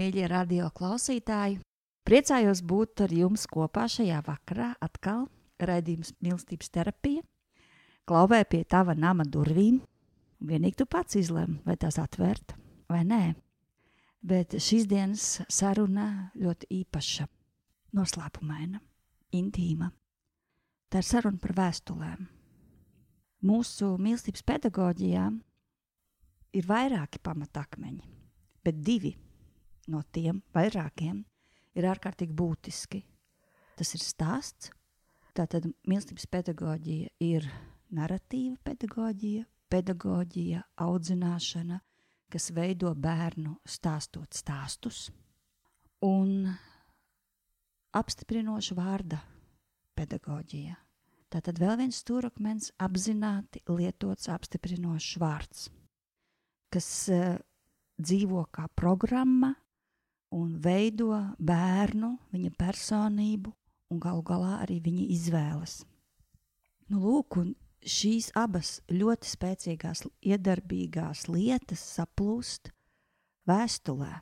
Mīļie 0.00 0.28
radio 0.30 0.70
klausītāji! 0.72 1.58
Priecājos 2.08 2.62
būt 2.64 3.02
ar 3.04 3.12
jums 3.12 3.44
kopā 3.50 3.84
šajā 3.92 4.22
vakarā. 4.24 4.72
Atkal 4.80 5.26
raidījums 5.60 6.14
mīlestības 6.24 6.72
terapija. 6.72 7.22
Klauvē 8.08 8.40
pie 8.48 8.62
tava 8.64 8.96
nama 8.96 9.26
durvīm. 9.28 9.82
Vienīgi 10.40 10.80
tu 10.80 10.86
pats 10.88 11.18
izlem, 11.20 11.58
vai 11.66 11.76
tās 11.76 12.00
atvērt 12.00 12.54
vai 12.88 13.02
nē. 13.04 13.22
Bet 14.24 14.56
šīs 14.56 14.86
dienas 14.88 15.26
saruna 15.52 16.30
ļoti 16.40 16.70
īpaša, 16.80 17.26
noslēpumaina, 17.96 18.80
intīma. 19.36 19.90
Tā 20.90 21.04
ir 21.04 21.08
saruna 21.08 21.40
par 21.42 21.52
vēstulēm. 21.58 22.24
Mūsu 23.46 23.92
mīlestības 24.00 24.46
pedagoģijā 24.48 25.26
ir 26.56 26.72
vairāki 26.72 27.20
pamatakmeņi 27.24 28.16
bet 28.64 28.80
divi 28.84 29.14
no 29.88 30.02
tiem 30.12 30.42
vairākiem 30.54 31.22
ir 31.78 31.86
ārkārtīgi 31.88 32.36
būtiski. 32.36 33.02
Tas 33.78 33.94
ir 33.96 34.04
stāsts. 34.04 34.72
Tātad 35.36 35.68
mīlestības 35.88 36.26
pedagoģija 36.26 37.12
ir 37.22 37.46
narratīva 37.94 38.58
pedagoģija, 38.66 39.44
pedagoģija, 39.70 40.64
audzināšana, 40.82 41.78
kas 42.30 42.50
veido 42.54 42.90
bērnu 42.98 43.54
stāstot 43.64 44.34
stāstus, 44.34 45.08
un 46.02 46.50
apstiprinoša 47.94 48.76
vārda 48.78 49.20
pedagoģija. 49.98 50.76
Tātad 51.30 51.60
vēl 51.62 51.76
viens 51.78 52.00
stūrakmens 52.02 52.72
apzināti 52.82 53.62
lietots 53.70 54.26
apstiprinošs 54.34 55.18
vārds, 55.22 55.68
kas 56.74 56.88
uh, 57.14 57.36
dzīvo 58.02 58.48
kā 58.50 58.66
programma 58.74 59.54
un 60.34 60.54
veido 60.62 61.10
bērnu, 61.38 62.14
viņa 62.32 62.52
personību 62.58 63.52
un 63.90 64.00
galu 64.02 64.22
galā 64.26 64.60
arī 64.62 64.78
viņa 64.84 65.06
izvēles. 65.16 65.80
Nu, 66.90 67.00
lūk, 67.02 67.38
šīs 67.86 68.30
abas 68.38 68.78
ļoti 68.90 69.30
spēcīgās, 69.30 70.04
iedarbīgās 70.22 71.26
lietas 71.30 71.82
saplūst 71.96 72.72
vēstulē. 73.50 74.12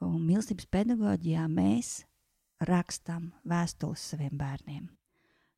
Un 0.00 0.22
mīlestības 0.24 0.66
pedagoģijā 0.72 1.44
mēs 1.52 2.00
rakstām 2.64 3.30
vēstules 3.48 4.04
saviem 4.12 4.36
bērniem. 4.40 4.88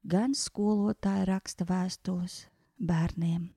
Gan 0.02 0.34
skolotāji 0.34 1.28
raksta 1.28 1.66
vēstules 1.68 2.40
bērniem, 2.82 3.52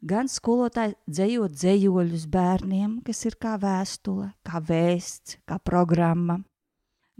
gan 0.00 0.28
skolotāji 0.30 0.96
dzējot 1.08 1.54
dzējoļus 1.56 2.26
bērniem, 2.32 3.00
kas 3.06 3.24
ir 3.28 3.36
kā 3.40 3.56
vēstule, 3.60 4.30
kā 4.46 4.62
vēsts, 4.64 5.38
kā 5.48 5.58
programma, 5.62 6.40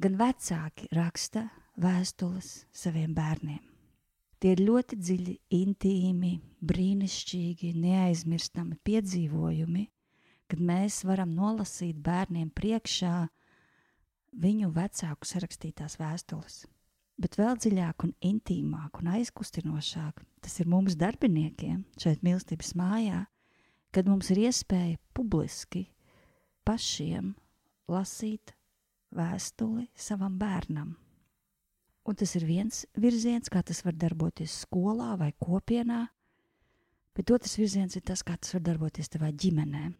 gan 0.00 0.16
vecāki 0.20 0.88
raksta 0.96 1.48
vēstules 1.80 2.64
saviem 2.72 3.14
bērniem. 3.16 3.62
Tie 4.40 4.54
ir 4.54 4.62
ļoti 4.64 4.96
dziļi, 4.96 5.36
intīmi, 5.52 6.32
brīnišķīgi, 6.64 7.74
neaizmirstami 7.76 8.78
piedzīvojumi, 8.88 9.86
kad 10.48 10.64
mēs 10.64 11.02
varam 11.04 11.36
nolasīt 11.36 12.00
bērniem 12.00 12.48
priekšā 12.56 13.14
viņu 14.40 14.72
vecāku 14.72 15.28
sarakstītās 15.28 16.00
vēstules 16.00 16.62
bet 17.20 17.36
vēl 17.38 17.58
dziļāk 17.60 18.06
un 18.06 18.14
intīmāk 18.24 19.00
un 19.02 19.12
aizkustinošāk 19.18 20.22
tas 20.44 20.56
ir 20.60 20.68
mums 20.70 20.96
darbiniekiem 20.98 21.84
šeit 22.00 22.24
mīlestības 22.26 22.74
mājā, 22.78 23.24
kad 23.94 24.08
mums 24.08 24.30
ir 24.32 24.44
iespēja 24.46 24.98
publiski 25.16 25.86
pašiem 26.66 27.34
lasīt 27.90 28.54
vēstuli 29.16 29.88
savam 29.94 30.38
bērnam. 30.38 30.94
Un 32.06 32.16
tas 32.16 32.32
ir 32.38 32.46
viens 32.48 32.84
virziens, 32.96 33.50
kā 33.52 33.62
tas 33.66 33.84
var 33.84 33.94
darboties 33.98 34.62
skolā 34.64 35.16
vai 35.20 35.32
kopienā, 35.38 36.06
bet 37.14 37.30
otrs 37.30 37.58
virziens 37.60 37.96
ir 37.98 38.06
tas, 38.06 38.22
kā 38.24 38.38
tas 38.38 38.54
var 38.56 38.64
darboties 38.70 39.10
tavā 39.12 39.30
ģimenē. 39.32 39.90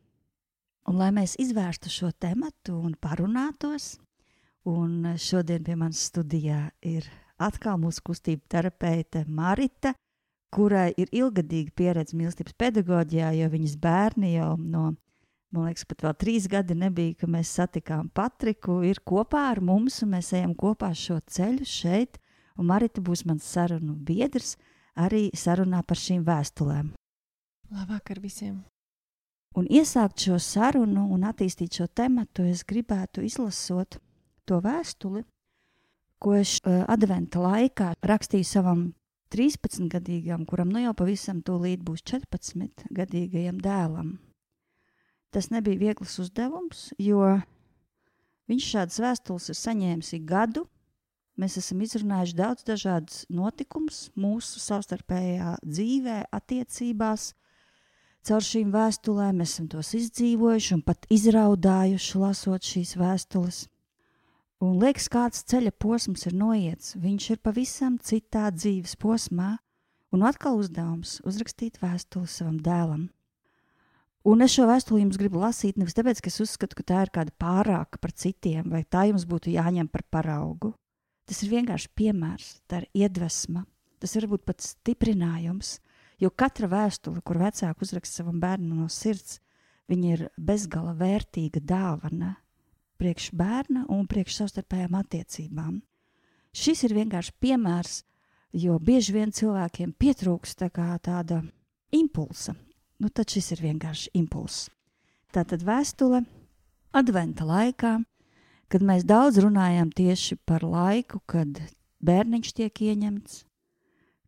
Un, 0.88 0.96
lai 0.96 1.10
mēs 1.14 1.36
izvērstu 1.42 1.90
šo 1.92 2.08
tematu 2.16 2.78
un 2.80 2.96
parunātos, 2.98 3.98
Un 4.68 5.14
šodien 5.16 5.64
pie 5.64 5.74
manas 5.78 6.02
studijā 6.10 6.66
ir 6.84 7.06
atkal 7.40 7.78
mūsu 7.80 8.02
kustība 8.04 8.44
terapeite 8.52 9.24
Marita, 9.26 9.94
kurai 10.54 10.90
ir 10.98 11.10
ilgadīga 11.14 11.72
pieredze 11.76 12.16
mīlestības 12.18 12.56
pedagoģijā, 12.58 13.30
jo 13.38 13.50
viņas 13.52 13.76
bērni 13.80 14.34
jau 14.34 14.54
no, 14.58 14.90
man 15.54 15.68
liekas, 15.68 15.86
pat 15.90 16.04
vēl 16.06 16.16
trīs 16.24 16.48
gadi 16.50 16.76
nebija, 16.78 17.16
ka 17.20 17.30
mēs 17.30 17.52
satikām 17.58 18.10
Patriku, 18.14 18.80
ir 18.86 19.02
kopā 19.06 19.46
ar 19.52 19.62
mums 19.62 20.00
un 20.04 20.14
mēs 20.16 20.32
ejam 20.38 20.56
kopā 20.58 20.92
šo 20.96 21.20
ceļu 21.26 21.68
šeit, 21.68 22.18
un 22.58 22.70
Marita 22.70 23.02
būs 23.04 23.24
mans 23.28 23.46
sarunu 23.46 23.94
biedrs 23.94 24.56
arī 24.98 25.28
sarunā 25.36 25.82
par 25.86 25.98
šīm 26.00 26.26
vēstulēm. 26.26 26.92
Labvakar 27.70 28.18
visiem! 28.20 28.60
Un 29.58 29.66
iesākt 29.66 30.22
šo 30.22 30.38
sarunu 30.38 31.08
un 31.10 31.24
attīstīt 31.26 31.80
šo 31.80 31.88
tematu 31.90 32.44
es 32.46 32.62
gribētu 32.66 33.24
izlasot 33.26 33.98
to 34.46 34.60
vēstuli, 34.62 35.24
ko 36.22 36.36
es 36.38 36.58
uh, 36.62 36.84
adventa 36.90 37.42
laikā 37.42 37.94
rakstīju 38.06 38.46
savam 38.46 38.84
13-gadīgam, 39.30 40.42
kuram 40.48 40.72
nu 40.74 40.82
jau 40.82 40.92
pavisam 40.98 41.38
tūlīt 41.46 41.84
būs 41.86 42.02
14-gadīgajam 42.10 43.60
dēlam. 43.62 44.18
Tas 45.30 45.52
nebija 45.54 45.78
viegls 45.78 46.16
uzdevums, 46.18 46.88
jo 46.98 47.22
viņš 48.50 48.68
šādas 48.74 48.98
vēstules 49.04 49.48
ir 49.52 49.58
saņēmis 49.60 50.12
ik 50.18 50.26
gadu. 50.26 50.64
Mēs 51.38 51.56
esam 51.60 51.80
izrunājuši 51.86 52.36
daudz 52.36 52.66
dažādus 52.66 53.22
notikumus 53.30 54.08
mūsu 54.18 54.58
savstarpējā 54.60 55.54
dzīvē, 55.62 56.18
attiecībās. 56.34 57.30
Caur 58.26 58.44
šīm 58.44 58.74
vēstulēm 58.74 59.38
mēs 59.40 59.54
esam 59.54 59.70
tos 59.72 59.94
izdzīvojuši 59.96 60.74
un 60.76 60.82
pat 60.84 61.06
izraudājuši, 61.14 62.18
lasot 62.20 62.66
šīs 62.66 62.98
vēstules. 63.00 63.62
Un 64.60 64.74
liekas, 64.76 65.06
kāds 65.08 65.40
ceļa 65.48 65.70
posms 65.80 66.26
ir 66.28 66.34
noiets, 66.36 66.92
viņš 67.00 67.30
ir 67.32 67.38
pavisam 67.40 67.94
citā 67.96 68.50
dzīves 68.52 68.92
posmā, 69.00 69.54
un 70.12 70.26
atkal 70.28 70.58
uzdevums 70.60 71.14
uzrakstīt 71.24 71.78
vēstuli 71.80 72.28
savam 72.28 72.58
dēlam. 72.60 73.06
Un 74.28 74.44
es 74.44 74.52
šo 74.52 74.66
vēstuli 74.68 75.00
jums 75.00 75.16
gribu 75.16 75.40
lasīt 75.40 75.78
nevis 75.80 75.96
tāpēc, 75.96 76.20
ka 76.20 76.28
es 76.28 76.42
uzskatu, 76.44 76.76
ka 76.76 76.84
tā 76.90 76.98
ir 77.06 77.12
kāda 77.14 77.32
pārāka 77.40 77.96
par 78.02 78.12
citiem, 78.12 78.68
vai 78.68 78.82
tā 78.84 79.06
jums 79.08 79.24
būtu 79.24 79.54
jāņem 79.54 79.88
par 79.88 80.04
paraugu. 80.12 80.74
Tas 81.24 81.40
ir 81.40 81.54
vienkārši 81.54 81.88
piemērs, 81.96 82.50
tā 82.68 82.82
ir 82.82 83.06
iedvesma, 83.06 83.64
tas 83.96 84.12
var 84.18 84.28
būt 84.28 84.44
pat 84.44 84.60
stiprinājums, 84.60 85.78
jo 86.20 86.28
katra 86.28 86.68
vēstule, 86.68 87.24
kur 87.24 87.40
vecāki 87.40 87.86
uzraksta 87.86 88.20
savam 88.20 88.44
bērnam 88.44 88.82
no 88.82 88.92
sirds, 88.92 89.38
viņa 89.88 90.12
ir 90.18 90.28
bezgala 90.36 90.92
vērtīga 91.00 91.64
dāvana, 91.64 92.34
priekš 93.00 93.30
bērna 93.36 93.86
un 93.88 94.04
priekš 94.10 94.42
savstarpējām 94.42 95.00
attiecībām. 95.00 95.80
Šis 96.52 96.84
ir 96.86 96.96
vienkārši 96.98 97.36
piemērs, 97.40 98.00
Jo 98.50 98.80
bieži 98.82 99.14
vien 99.14 99.30
cilvēkiem 99.30 99.92
pietrūks 99.94 100.56
tā 100.58 100.66
tāda 100.74 101.38
impulsa. 101.94 102.56
Nu, 102.98 103.08
tad 103.08 103.30
šis 103.30 103.52
ir 103.54 103.62
vienkārši 103.62 104.10
impulss. 104.18 104.68
Tā 105.30 105.44
tad 105.46 105.62
vēstule 105.62 106.24
adventa 106.90 107.46
laikā, 107.46 107.92
kad 108.66 108.82
mēs 108.82 109.06
daudz 109.06 109.38
runājam 109.38 109.92
tieši 109.94 110.40
par 110.44 110.66
laiku, 110.66 111.22
kad 111.26 111.62
bērniņš 112.02 112.52
tiek 112.58 112.74
ieņemts, 112.74 113.44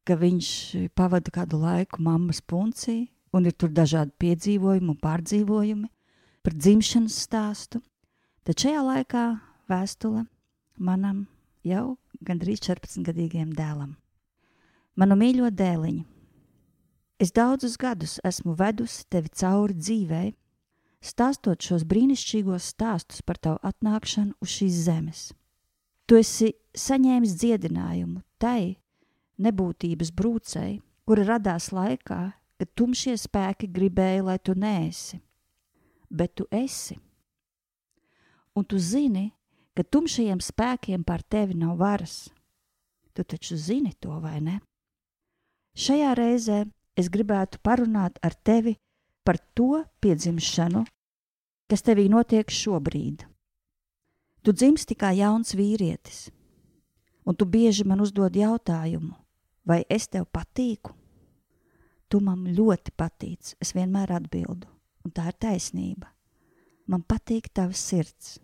ka 0.07 0.15
viņš 0.15 0.49
pavada 0.95 1.35
kādu 1.35 1.59
laiku 1.59 1.99
mammas 2.03 2.39
puncī, 2.41 3.11
un 3.35 3.51
ir 3.51 3.59
tur 3.59 3.75
dažādi 3.75 4.15
piedzīvojumi 4.23 4.87
un 4.95 5.03
pārdzīvojumi 5.03 5.91
par 6.47 6.55
dzimšanas 6.55 7.19
stāstu, 7.27 7.83
tad 8.47 8.59
šajā 8.63 8.83
laikā 8.87 9.25
vēstule 9.71 10.25
manam 10.79 11.27
jau 11.67 11.97
gandrīz 12.27 12.63
14-gadīgajam 12.67 13.53
dēlam. 13.57 13.97
Manu 14.99 15.17
mīļo 15.17 15.49
dēliņu, 15.57 16.05
es 17.23 17.33
daudzus 17.33 17.79
gadus 17.81 18.19
esmu 18.27 18.57
vedusi 18.59 19.07
tevi 19.11 19.31
cauri 19.41 19.79
dzīvei, 19.79 20.33
stāstot 21.03 21.63
šos 21.63 21.87
brīnišķīgos 21.89 22.73
stāstus 22.75 23.23
par 23.27 23.39
tavu 23.39 23.63
atnākšanu 23.67 24.37
uz 24.43 24.57
šīs 24.59 24.83
zemes. 24.87 25.23
Tu 26.07 26.19
esi 26.21 26.53
saņēmis 26.77 27.37
dziedinājumu 27.41 28.21
tai 28.43 28.77
nebūtības 29.43 30.13
brūcei, 30.15 30.81
kura 31.07 31.25
radās 31.35 31.71
laikā, 31.75 32.21
kad 32.59 32.75
tumšie 32.79 33.17
spēki 33.19 33.71
gribēja, 33.73 34.27
lai 34.27 34.39
tu 34.39 34.55
neesi, 34.59 35.19
bet 36.11 36.37
tu 36.39 36.47
esi. 36.53 36.99
Un 38.59 38.65
tu 38.69 38.79
zini, 38.79 39.31
ka 39.73 39.85
tumšajiem 39.85 40.41
spēkiem 40.45 41.05
pār 41.09 41.25
tevi 41.25 41.57
nav 41.57 41.79
varas. 41.81 42.29
Tu 43.17 43.25
taču 43.25 43.57
zini 43.57 43.93
to, 44.01 44.13
vai 44.21 44.41
ne? 44.41 44.61
Šajā 45.73 46.13
reizē 46.17 46.59
es 46.97 47.09
gribētu 47.09 47.61
parunāt 47.65 48.19
ar 48.21 48.37
tevi 48.45 48.77
par 49.25 49.39
to 49.57 49.85
piedzimšanu, 50.05 50.85
kas 51.71 51.85
tevī 51.87 52.09
notiek 52.13 52.53
šobrīd. 52.53 53.25
Tu 54.45 54.53
dzimsti 54.53 54.97
kā 54.99 55.15
jauns 55.17 55.55
vīrietis, 55.57 56.27
un 57.25 57.39
tu 57.39 57.47
bieži 57.49 57.87
man 57.89 58.03
uzdod 58.05 58.37
jautājumu, 58.37 59.15
vai 59.65 59.81
es 59.89 60.11
tev 60.13 60.27
patīku? 60.29 60.93
Tu 62.13 62.21
man 62.21 62.45
ļoti 62.53 62.93
patīc, 62.93 63.55
es 63.63 63.73
vienmēr 63.73 64.13
atbildu, 64.19 64.69
un 65.07 65.15
tā 65.17 65.31
ir 65.31 65.39
taisnība. 65.41 66.12
Man 66.93 67.05
patīk 67.09 67.49
tavs 67.57 67.81
sirds 67.89 68.35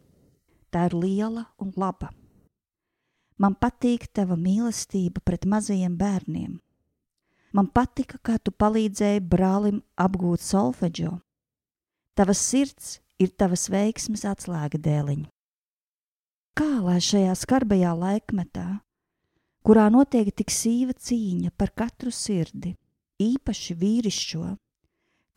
tā 0.73 0.87
ir 0.89 0.97
liela 0.97 1.45
un 1.61 1.73
laba. 1.77 2.11
Man 3.39 3.55
patīk 3.55 4.09
tava 4.17 4.37
mīlestība 4.41 5.23
pret 5.25 5.47
mazajiem 5.47 5.95
bērniem. 5.99 6.57
Man 7.55 7.69
patika, 7.73 8.19
kā 8.21 8.37
tu 8.43 8.53
palīdzēji 8.53 9.23
brālim 9.25 9.81
apgūt 9.97 10.43
solfeģo. 10.45 11.15
Tavas 12.19 12.41
sirds 12.45 12.99
ir 13.23 13.33
tavas 13.41 13.69
veiksmes 13.73 14.25
atslēga 14.29 14.81
dēliņa. 14.85 15.29
Kā 16.59 16.71
lai 16.83 16.99
šajā 17.05 17.37
skarbajā 17.39 17.95
laikmetā, 17.95 18.67
kurā 19.65 19.87
notiek 19.95 20.33
tik 20.35 20.51
sīva 20.53 20.97
cīņa 20.99 21.55
par 21.57 21.73
katru 21.79 22.11
sirdi, 22.13 22.75
īpaši 23.23 23.77
vīrišķo, 23.79 24.49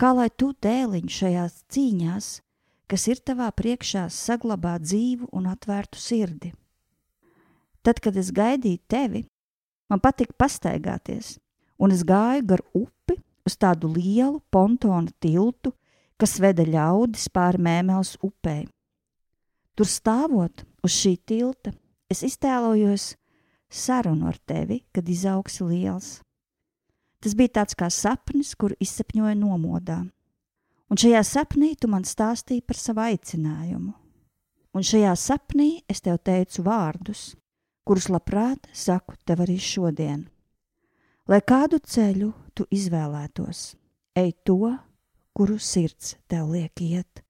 kā 0.02 0.14
lai 0.18 0.30
tu 0.34 0.52
dēliņš 0.66 1.20
šajās 1.22 1.60
cīņās 1.72 2.32
kas 2.92 3.08
ir 3.08 3.22
tavā 3.24 3.48
priekšā, 3.56 4.10
saglabā 4.12 4.76
dzīvu 4.84 5.30
un 5.32 5.48
atvērtu 5.48 6.00
sirdi. 6.00 6.52
Tad, 7.82 8.02
kad 8.04 8.18
es 8.20 8.34
gaidīju 8.36 8.82
tevi, 8.92 9.24
man 9.90 10.02
patika 10.04 10.36
pastaigāties, 10.38 11.38
un 11.80 11.96
es 11.96 12.04
gāju 12.04 12.44
gar 12.52 12.64
upi 12.78 13.16
uz 13.48 13.56
tādu 13.58 13.90
lielu 13.96 14.42
pontonu 14.52 15.14
tiltu, 15.24 15.72
kas 16.20 16.38
veda 16.44 16.68
ļaudis 16.68 17.32
pāri 17.34 17.64
mēmels 17.64 18.18
upē. 18.22 18.66
Tur 19.74 19.88
stāvot 19.90 20.66
uz 20.84 20.94
šī 20.94 21.16
tilta, 21.26 21.72
es 22.12 22.22
iztēlojos 22.28 23.16
sarunu 23.72 24.28
ar 24.30 24.38
tevi, 24.46 24.84
kad 24.92 25.08
izaugsi 25.10 25.64
liels. 25.66 26.20
Tas 27.24 27.34
bija 27.38 27.62
tāds 27.62 27.78
kā 27.78 27.88
sapnis, 27.94 28.52
kur 28.60 28.76
izsapņoja 28.84 29.38
nomodā. 29.40 30.02
Un 30.92 31.00
šajā 31.00 31.22
sapnī 31.24 31.70
tu 31.80 31.88
man 31.88 32.04
stāstīji 32.04 32.66
par 32.68 32.76
savu 32.76 33.00
aicinājumu. 33.06 33.94
Un 34.76 34.84
šajā 34.84 35.14
sapnī 35.16 35.70
es 35.88 36.04
tev 36.04 36.18
teicu 36.20 36.66
vārdus, 36.66 37.22
kurus 37.88 38.10
labprāt 38.12 38.68
saku 38.76 39.16
tev 39.24 39.46
arī 39.46 39.56
šodien. 39.56 40.26
Lai 41.32 41.40
kādu 41.48 41.80
ceļu 41.80 42.34
tu 42.52 42.66
izvēlētos, 42.76 43.62
ej 44.20 44.34
to, 44.44 44.74
kuru 45.32 45.56
sirds 45.64 46.18
tev 46.28 46.50
liek 46.52 46.84
iet. 46.84 47.22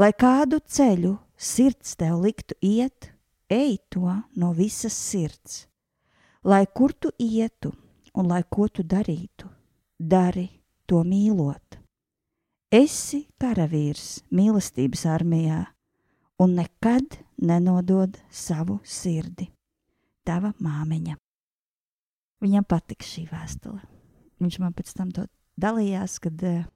Lai 0.00 0.14
kādu 0.16 0.62
ceļu 0.64 1.18
sirds 1.36 1.92
tev 2.00 2.22
liktu 2.24 2.56
iet, 2.64 3.10
ej 3.52 3.76
to 3.92 4.14
no 4.40 4.54
visas 4.56 4.96
sirds. 4.96 5.66
Lai 6.40 6.64
kur 6.72 6.96
tu 6.96 7.12
ietu 7.20 7.74
un 8.16 8.32
lai 8.32 8.40
ko 8.48 8.70
tu 8.72 8.80
darītu, 8.80 9.44
dari 10.00 10.46
to 10.88 11.02
mīlot. 11.04 11.87
Esi 12.68 13.22
karavīrs 13.40 14.26
mīlestības 14.28 15.06
armijā 15.08 15.62
un 16.44 16.50
nekad 16.58 17.14
nenodod 17.40 18.18
savu 18.28 18.76
sirdi. 18.84 19.46
Tava 20.20 20.50
māmiņa. 20.60 21.14
Viņam 22.44 22.66
patika 22.68 23.08
šī 23.08 23.24
vēstule. 23.30 23.80
Viņš 24.44 24.60
man 24.60 24.76
pēc 24.76 24.92
tam 24.98 25.14
to 25.16 25.24
dalījās, 25.56 26.18
kad 26.20 26.44
eh, 26.44 26.68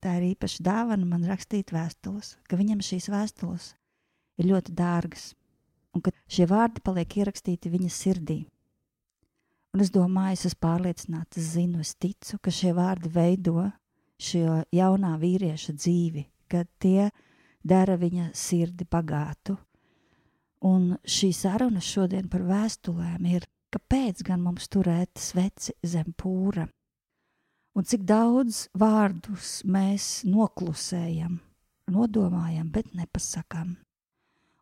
tā 0.00 0.16
ir 0.22 0.30
īpaša 0.30 0.64
dāvana 0.64 1.10
man 1.12 1.28
rakstīt 1.28 1.76
vēstules, 1.76 2.38
ka 2.48 2.56
viņam 2.56 2.80
šīs 2.80 3.12
vēstules 3.12 3.74
ir 4.40 4.48
ļoti 4.48 4.72
dārgas 4.80 5.34
un 5.92 6.00
ka 6.00 6.16
šie 6.24 6.48
vārdi 6.48 6.80
paliek 6.80 7.20
ierakstīti 7.20 7.68
viņa 7.68 7.92
sirdī. 7.92 8.40
Un 9.76 9.84
es 9.84 9.92
domāju, 9.92 10.40
es 10.40 10.48
esmu 10.48 10.64
pārliecināta, 10.64 11.36
es 11.36 11.52
zinu, 11.52 11.84
es 11.84 11.92
ticu, 12.00 12.40
ka 12.40 12.48
šie 12.48 12.72
vārdi 12.72 13.12
veido 13.12 13.68
šo 14.20 14.62
jaunā 14.74 15.14
vīrieša 15.20 15.74
dzīvi, 15.76 16.24
kad 16.50 16.68
tie 16.78 17.10
dara 17.64 17.96
viņa 18.00 18.30
sirdi 18.36 18.86
bagātu. 18.90 19.56
Un 20.64 20.94
šī 21.04 21.32
saruna 21.36 21.82
šodien 21.84 22.28
par 22.32 22.44
vēstulēm 22.48 23.26
ir, 23.28 23.44
kāpēc 23.74 24.22
gan 24.24 24.44
mums 24.44 24.68
turēt 24.72 25.18
sveci 25.20 25.74
zem 25.82 26.14
pūra? 26.16 26.66
Un 27.74 27.86
cik 27.90 28.04
daudz 28.06 28.68
vārdus 28.78 29.58
mēs 29.66 30.22
noklusējam, 30.28 31.40
nodomājam, 31.90 32.68
bet 32.70 32.94
nepasakām. 32.94 33.74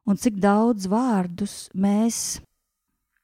Un 0.08 0.18
cik 0.18 0.40
daudz 0.42 0.88
vārdus 0.90 1.68
mēs 1.78 2.40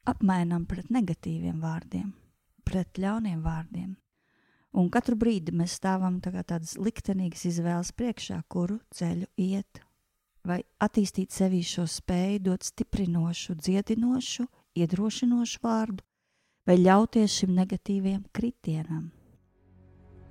apmainām 0.07 0.69
pret 0.69 0.93
negatīviem 0.95 1.57
vārdiem, 1.65 2.13
pret 2.69 3.01
ļauniem 3.01 3.41
vārdiem. 3.43 3.97
Un 4.79 4.87
katru 4.95 5.17
brīdi 5.19 5.51
mēs 5.59 5.75
stāvam 5.81 6.21
tā 6.23 6.31
tādas 6.47 6.77
liktenīgas 6.79 7.45
izvēles 7.51 7.91
priekšā, 7.99 8.39
kuru 8.47 8.79
ceļu 8.95 9.27
iet. 9.43 9.81
Vai 10.47 10.61
attīstīt 10.79 11.35
sevī 11.35 11.65
šo 11.67 11.85
spēju, 11.91 12.45
dot 12.47 12.63
stiprinošu, 12.69 13.57
dziedinošu, 13.59 14.47
iedrošinošu 14.79 15.63
vārdu, 15.67 16.05
vai 16.69 16.79
ļauties 16.79 17.41
šim 17.41 17.57
negatīviem 17.59 18.23
kritienam. 18.33 19.11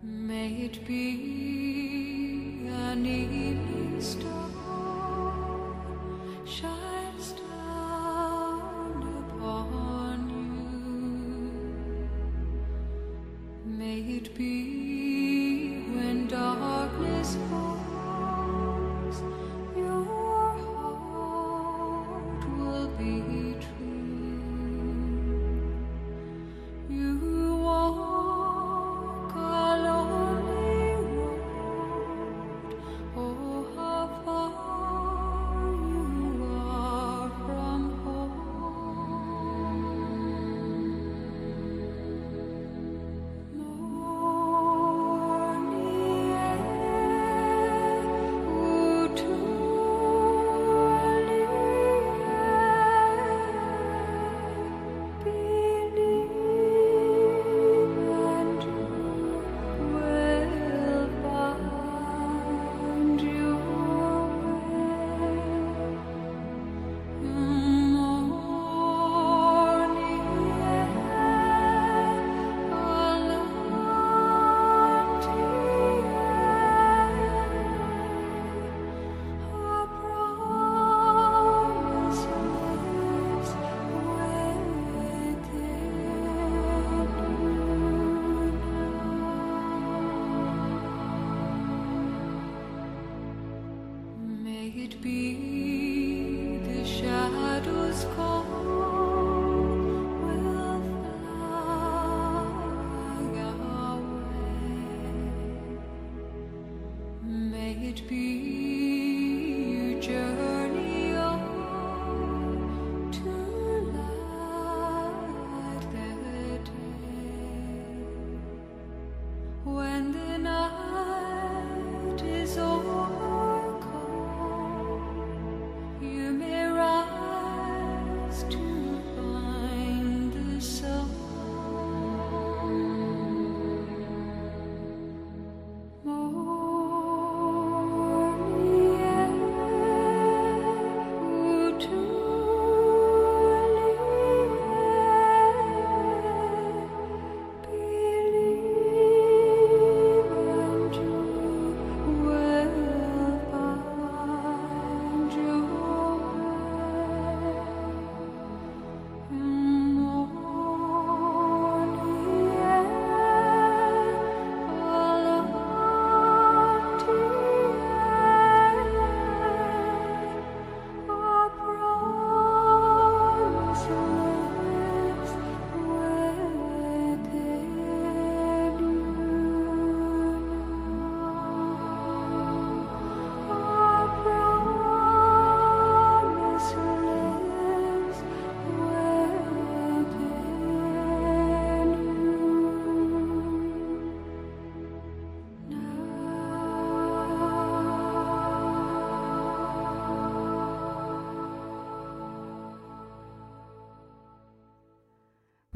May 0.02 0.64
it 0.64 0.80
be 0.88 1.04
an 2.72 3.06
evening 3.06 4.00
star, 4.00 4.48
shines 6.46 7.34
down 7.42 9.04
upon 9.20 9.77
May 13.88 14.02
it 14.18 14.36
be 14.36 14.97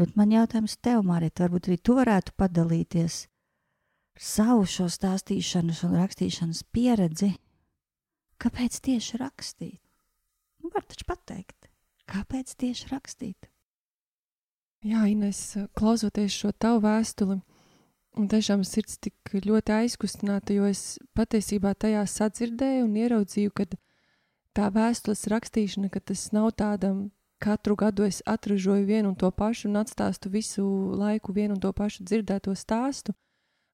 Bet 0.01 0.15
man 0.17 0.31
jautājums 0.33 0.79
tev, 0.81 1.03
Mārīt, 1.05 1.37
varbūt 1.43 1.67
arī 1.69 1.77
tu 1.77 1.93
varētu 1.93 2.33
padalīties 2.41 3.17
ar 4.17 4.23
savu 4.25 4.65
šo 4.65 4.87
stāstīšanas 4.89 5.83
un 5.85 5.93
rakstīšanas 5.99 6.63
pieredzi. 6.73 7.35
Kāpēc 8.41 8.79
tieši 8.81 9.19
rakstīt? 9.21 9.77
Nu, 10.61 10.71
var 10.73 10.87
taču 10.89 11.05
pateikt, 11.05 11.69
kāpēc 12.09 12.55
tieši 12.57 12.89
rakstīt? 12.89 13.49
Jā, 14.81 15.05
Ines, 15.05 15.39
klausoties 15.77 16.33
šo 16.33 16.49
tavu 16.57 16.81
vēstuli, 16.87 17.37
un 18.17 18.29
tiešām 18.33 18.65
sirds 18.65 18.97
tik 18.97 19.35
ļoti 19.45 19.77
aizkustināta, 19.83 20.57
jo 20.57 20.65
es 20.65 20.97
patiesībā 21.13 21.75
tajā 21.77 22.01
sadzirdēju 22.09 22.87
un 22.87 22.97
ieraudzīju, 23.03 23.53
ka 23.53 23.69
tā 24.57 24.73
vēstules 24.73 25.27
rakstīšana, 25.29 25.93
ka 25.93 26.01
tas 26.01 26.31
nav 26.33 26.49
tādam 26.57 27.11
katru 27.41 27.75
gadu 27.75 28.05
es 28.05 28.21
atražoju 28.25 28.85
vienu 28.85 29.09
un 29.09 29.15
to 29.17 29.31
pašu 29.31 29.67
un 29.69 29.81
atstāstu 29.81 30.29
visu 30.29 30.63
laiku 30.97 31.33
vienu 31.33 31.57
un 31.57 31.61
to 31.61 31.71
pašu 31.73 32.05
dzirdēto 32.05 32.53
stāstu, 32.55 33.15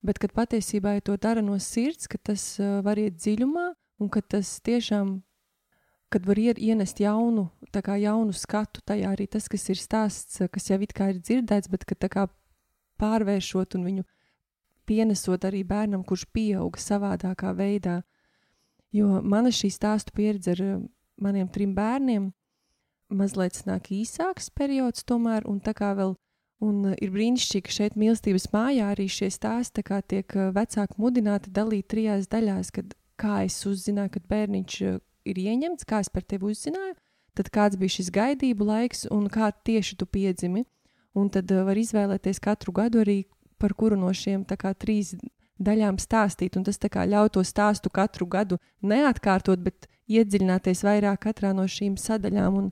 bet 0.01 0.19
kad 0.23 0.31
patiesībā 0.31 0.95
ja 0.95 1.03
to 1.03 1.17
dara 1.19 1.43
no 1.43 1.57
sirds, 1.59 2.07
ka 2.07 2.17
tas 2.17 2.55
var 2.59 2.99
iet 3.01 3.19
dziļumā 3.19 3.67
un 3.99 4.11
ka 4.13 4.21
tas 4.21 4.57
tiešām, 4.63 5.17
kad 6.13 6.25
var 6.25 6.39
ienest 6.39 7.01
jaunu, 7.03 7.49
kā 7.75 7.97
jaunu 7.99 8.33
skatu 8.33 8.81
tajā 8.87 9.11
arī 9.11 9.27
tas, 9.27 9.49
kas 9.51 9.67
ir 9.69 9.81
stāsts, 9.81 10.39
kas 10.51 10.69
jau 10.71 10.79
it 10.81 10.95
kā 10.95 11.11
ir 11.11 11.19
dzirdēts, 11.19 11.67
bet 11.67 11.83
ka 11.85 11.95
tā 11.95 12.09
kā 12.09 12.27
pārvēršot 13.01 13.75
un 13.75 13.83
viņu 13.89 14.07
pienesot 14.87 15.43
arī 15.45 15.65
bērnam, 15.67 16.05
kurš 16.07 16.25
pieauga 16.31 16.79
savādākā 16.79 17.51
veidā. 17.53 18.01
Jo 18.95 19.19
mana 19.21 19.51
šī 19.51 19.69
stāstu 19.73 20.15
pieredze 20.15 20.55
ar 20.55 20.61
maniem 21.19 21.49
trim 21.51 21.75
bērniem 21.75 22.31
mazliet 23.09 23.61
nāk 23.67 23.91
īsāks 23.93 24.49
periods, 24.49 25.05
tomēr, 25.07 25.47
un 25.47 25.59
tā 25.63 25.73
kā 25.77 25.93
vēl 25.97 26.15
un 26.63 26.93
ir 26.97 27.11
brīnišķīgi, 27.13 27.65
ka 27.65 27.73
šeit 27.73 27.97
mīlestības 27.99 28.49
mājā 28.53 28.91
arī 28.93 29.07
šie 29.11 29.29
stāsti 29.33 29.83
tiek 29.85 30.37
vecāki 30.55 30.97
mudināti 30.97 31.53
dalīt 31.53 31.87
trijās 31.87 32.27
daļās, 32.27 32.71
kad 32.73 32.95
kā 33.17 33.43
es 33.45 33.57
uzzināju, 33.65 34.15
kad 34.17 34.27
bērniņš 34.29 34.79
ir 35.27 35.37
ieņemts, 35.43 35.85
kā 35.85 36.01
es 36.01 36.09
par 36.09 36.23
tevi 36.23 36.51
uzzināju, 36.51 36.95
tad 37.37 37.51
kāds 37.53 37.77
bija 37.77 37.97
šis 37.97 38.11
gaidību 38.13 38.65
laiks 38.65 39.05
un 39.13 39.27
kā 39.29 39.51
tieši 39.51 39.97
tu 39.97 40.05
piedzimi. 40.05 40.65
Un 41.17 41.31
tad 41.33 41.49
var 41.49 41.77
izvēlēties 41.77 42.39
katru 42.43 42.73
gadu 42.77 43.01
arī 43.01 43.23
par 43.57 43.73
kuru 43.73 43.97
no 43.97 44.11
šiem 44.13 44.43
kā, 44.45 44.73
trīs 44.77 45.15
daļām 45.57 45.97
stāstīt. 45.97 46.57
Un 46.57 46.65
tas 46.67 46.77
ļauj 46.77 47.31
to 47.33 47.43
stāstu 47.43 47.89
katru 47.89 48.27
gadu 48.29 48.59
neatkārtot, 48.81 49.59
bet 49.59 49.87
iedziļināties 50.07 50.83
vairāk 50.85 51.25
katrā 51.25 51.53
no 51.57 51.65
šīm 51.65 51.97
sadaļām. 51.97 52.53
Un, 52.53 52.69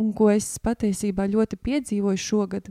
un 0.00 0.12
ko 0.16 0.30
es 0.32 0.46
patiesībā 0.62 1.26
ļoti 1.30 1.58
piedzīvoju 1.60 2.20
šogad, 2.20 2.70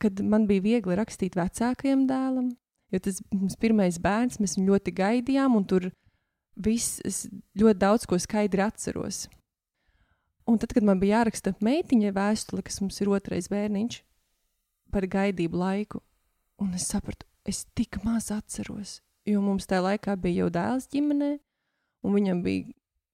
kad 0.00 0.20
man 0.24 0.46
bija 0.48 0.64
viegli 0.64 0.96
rakstīt 0.96 1.36
vecākajam 1.36 2.06
dēlam, 2.08 2.54
jo 2.90 3.00
tas 3.04 3.20
mums 3.34 3.58
pirmais 3.60 4.00
bērns, 4.00 4.40
mēs 4.40 4.56
viņu 4.56 4.72
ļoti 4.72 4.94
gaidījām, 4.96 5.58
un 5.58 5.66
tur 5.68 5.90
viss 6.56 7.28
ļoti 7.58 7.78
daudz 7.80 8.06
ko 8.08 8.18
skaidri 8.20 8.64
atceros. 8.64 9.26
Un 10.48 10.58
tad, 10.58 10.72
kad 10.74 10.84
man 10.86 10.98
bija 10.98 11.20
jāraksta 11.20 11.52
meitiņai 11.62 12.14
vēstule, 12.16 12.64
kas 12.66 12.80
mums 12.82 12.98
ir 13.04 13.12
otrais 13.12 13.50
bērniņš, 13.52 14.00
par 14.90 15.06
gaidību 15.06 15.60
laiku, 15.60 16.00
un 16.58 16.72
es 16.74 16.88
sapratu, 16.90 17.28
es 17.46 17.62
tik 17.76 18.00
maz 18.04 18.32
atceros, 18.34 18.98
jo 19.28 19.42
mums 19.44 19.68
tajā 19.70 19.84
laikā 19.84 20.16
bija 20.18 20.44
jau 20.44 20.50
dēls 20.56 20.88
ģimenē, 20.90 21.36
un 22.02 22.16
viņam 22.16 22.42
bija 22.42 22.72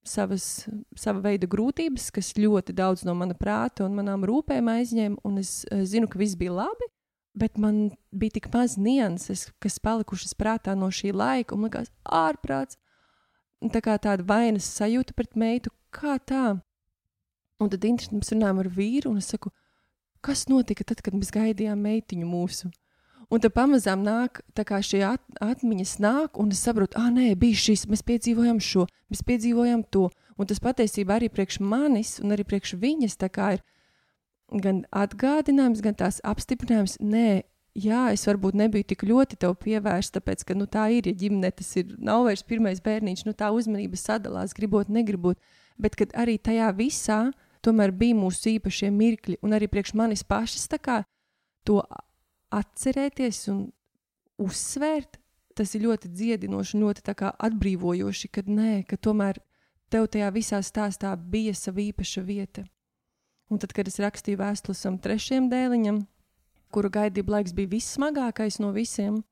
savas, 0.09 0.67
sava 0.99 1.23
veida 1.25 1.49
grūtības, 1.51 2.11
kas 2.15 2.35
ļoti 2.39 2.75
daudz 2.77 3.05
no 3.07 3.15
mana 3.19 3.37
prāta 3.39 3.85
un 3.87 3.97
manām 3.99 4.25
rūpēm 4.29 4.71
aizņēma, 4.73 5.23
un 5.27 5.41
es 5.43 5.65
uh, 5.71 5.83
zinu, 5.89 6.09
ka 6.11 6.21
viss 6.21 6.39
bija 6.39 6.55
labi, 6.57 6.89
bet 7.37 7.59
man 7.61 7.91
bija 8.17 8.39
tik 8.39 8.49
maz 8.55 8.79
nianses, 8.81 9.51
kas 9.63 9.79
palikušas 9.83 10.37
prātā 10.39 10.77
no 10.79 10.89
šī 10.89 11.13
laika, 11.13 11.57
un 11.57 11.67
liekas, 11.67 11.93
ārprāts. 12.05 12.81
Tā 13.73 13.81
kā 13.83 13.97
tāda 14.01 14.25
vainas 14.27 14.69
sajūta 14.79 15.17
pret 15.17 15.37
meitu, 15.37 15.73
kā 15.93 16.17
tā. 16.21 16.57
Un 17.61 17.73
tad 17.73 17.85
mēs 17.89 18.33
runājam 18.33 18.61
ar 18.61 18.69
vīru, 18.69 19.13
un 19.13 19.21
es 19.21 19.31
saku, 19.33 19.51
kas 20.25 20.45
notika 20.51 20.85
tad, 20.85 21.01
kad 21.05 21.17
mēs 21.17 21.33
gaidījām 21.33 21.81
meitiņu 21.81 22.29
mūsu? 22.29 22.71
Un 23.27 23.43
tad 23.43 23.57
pamazām 23.57 24.05
nāk 24.07 24.41
šie 24.55 25.01
at, 25.03 25.23
atmiņas, 25.43 25.97
nāk, 25.99 26.39
un 26.39 26.53
es 26.55 26.63
saprotu, 26.63 26.95
ah, 27.01 27.11
nē, 27.11 27.33
bija 27.39 27.59
šis, 27.59 27.89
mēs 27.91 28.05
piedzīvojām 28.07 28.61
šo, 28.63 28.87
mēs 29.11 29.25
piedzīvojām 29.27 29.83
to. 29.91 30.07
Un 30.39 30.47
tas 30.47 30.61
patiesībā 30.63 31.17
arī 31.17 31.31
priekš 31.33 31.59
manis, 31.59 32.21
un 32.23 32.37
arī 32.37 32.45
priekš 32.47 32.77
viņas 32.79 33.17
ir 33.19 33.63
gan 34.63 34.85
atgādinājums, 34.95 35.83
gan 35.83 35.97
tās 35.99 36.21
apstiprinājums, 36.23 37.01
nē, 37.03 37.43
jā, 37.75 38.03
es 38.15 38.27
varbūt 38.29 38.55
nebiju 38.55 38.87
tik 38.93 39.03
ļoti 39.03 39.41
tev 39.43 39.57
pievērsta, 39.59 40.21
tāpēc, 40.21 40.45
ka 40.47 40.55
nu, 40.55 40.69
tā 40.71 40.87
ir, 40.95 41.09
ja 41.11 41.19
ģimene 41.19 41.51
tas 41.51 41.73
ir, 41.77 41.97
nav 41.99 42.29
vairs 42.29 42.47
pirmais 42.47 42.81
bērniņš, 42.85 43.27
nu 43.27 43.35
tā 43.35 43.51
uzmanība 43.51 43.99
sadalās, 43.99 44.55
gribot, 44.55 44.89
negribot, 44.89 45.41
bet 45.79 45.99
arī 46.15 46.39
tajā 46.39 46.71
visā 46.79 47.33
tomēr 47.67 47.91
bija 47.91 48.15
mūsu 48.15 48.55
īpašie 48.55 48.93
mirkļi, 48.95 49.41
un 49.43 49.57
arī 49.57 49.67
priekš 49.73 49.97
manis 49.99 50.23
pašas 50.23 50.69
tā 50.71 50.79
kā 50.79 51.03
to 51.67 51.83
atcerēties 52.55 53.47
un 53.53 53.67
uzsvērt, 54.43 55.19
tas 55.57 55.73
ir 55.75 55.87
ļoti 55.87 56.11
dziedinoši, 56.13 56.81
ļoti 56.81 57.15
atbrīvojoši, 57.17 58.29
kad 58.29 58.49
nē, 58.49 58.85
ka 58.89 58.97
tomēr 58.97 59.41
tev 59.93 60.09
tajā 60.13 60.31
visā 60.35 60.61
stāstā 60.65 61.15
bija 61.17 61.55
sava 61.55 61.81
īpaša 61.81 62.23
vieta. 62.27 62.67
Un 63.51 63.63
tad, 63.63 63.73
kad 63.73 63.87
es 63.87 64.01
rakstīju 64.03 64.41
vēstuli 64.41 64.79
tam 64.83 64.99
trešajam 64.99 65.49
dēliņam, 65.53 66.01
kuru 66.75 66.91
gaidību 66.91 67.33
laiks 67.33 67.55
bija 67.55 67.71
vissmagākais 67.77 68.59
no 68.61 68.73
visiem, 68.75 69.23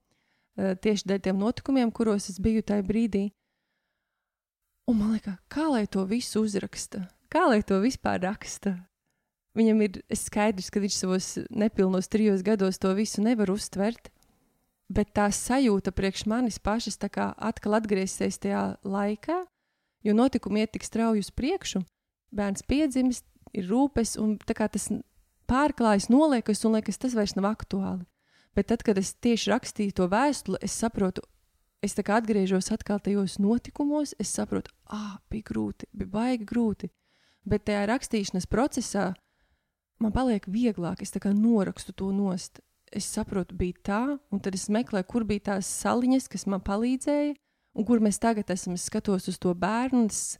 eh, 0.56 0.74
tieši 0.74 1.08
dēļ 1.10 1.20
tiem 1.20 1.38
notikumiem, 1.38 1.92
kuros 1.92 2.30
es 2.30 2.38
biju 2.38 2.62
tajā 2.62 2.86
brīdī. 2.86 3.32
Un 4.86 4.98
man 4.98 5.14
liekas, 5.16 5.38
kā 5.48 5.68
lai 5.70 5.86
to 5.86 6.04
visu 6.04 6.44
uzraksta, 6.44 7.08
kā 7.28 7.48
lai 7.48 7.62
to 7.62 7.80
vispār 7.80 8.20
raksta, 8.20 8.78
Viņam 9.54 9.82
ir 9.86 10.00
skaidrs, 10.18 10.70
ka 10.74 10.82
viņš 10.82 10.94
savos 10.98 11.26
nepilnos 11.50 12.10
trijos 12.10 12.42
gados 12.42 12.80
to 12.82 12.90
visu 12.98 13.22
nevar 13.22 13.52
uztvert, 13.54 14.10
bet 14.90 15.12
tā 15.14 15.28
sajūta 15.30 15.94
priekš 15.94 16.26
manis 16.30 16.58
pašas 16.58 16.98
atkal 16.98 17.78
atgriezties 17.78 18.40
tajā 18.42 18.64
laikā, 18.82 19.44
jo 20.02 20.14
notikumi 20.14 20.64
iet 20.64 20.74
tik 20.74 20.84
strauji 20.84 21.22
uz 21.22 21.30
priekšu, 21.30 21.84
bērns 22.34 22.66
piedzimst, 22.66 23.24
ir 23.54 23.70
rūpes, 23.70 24.16
un 24.18 24.36
tas 24.42 24.90
pārklājas, 25.46 26.10
noliekas, 26.10 26.64
un 26.66 26.74
liekas, 26.74 26.98
tas 26.98 27.14
vairs 27.14 27.36
nav 27.38 27.46
aktuāli. 27.52 28.04
Bet 28.54 28.70
tad, 28.70 28.82
kad 28.86 28.98
es 28.98 29.14
tieši 29.14 29.50
rakstīju 29.50 29.94
to 29.98 30.08
vēstuli, 30.10 30.60
es 30.62 30.74
saprotu, 30.78 31.22
es 31.82 31.94
atgriežos 31.98 32.70
atkal 32.74 33.00
tajos 33.02 33.38
notikumos, 33.38 34.14
es 34.18 34.30
saprotu, 34.34 34.70
ah, 34.86 35.18
bija 35.30 35.50
grūti, 35.50 35.86
bija 35.92 36.10
baigi 36.10 36.46
grūti. 36.48 36.90
Bet 37.44 37.66
tajā 37.68 37.84
rakstīšanas 37.90 38.46
procesā 38.48 39.12
man 40.02 40.12
paliek 40.14 40.46
vieglāk, 40.50 41.02
es 41.02 41.12
norakstu 41.14 41.92
to 41.92 42.12
nost. 42.12 42.60
Es 42.94 43.06
saprotu, 43.10 43.56
bija 43.58 43.74
tā, 43.82 44.18
un 44.30 44.40
tad 44.40 44.54
es 44.54 44.68
meklēju, 44.68 45.06
kur 45.08 45.24
bija 45.24 45.40
tās 45.50 45.66
saliņas, 45.66 46.28
kas 46.30 46.46
man 46.46 46.60
palīdzēja, 46.62 47.34
un 47.74 47.84
kur 47.84 47.98
mēs 47.98 48.20
tagad 48.22 48.50
esam. 48.50 48.74
Es 48.74 48.86
skatos 48.86 49.26
uz 49.28 49.38
to 49.38 49.54
bērnu, 49.54 50.04
un 50.04 50.06
es 50.06 50.38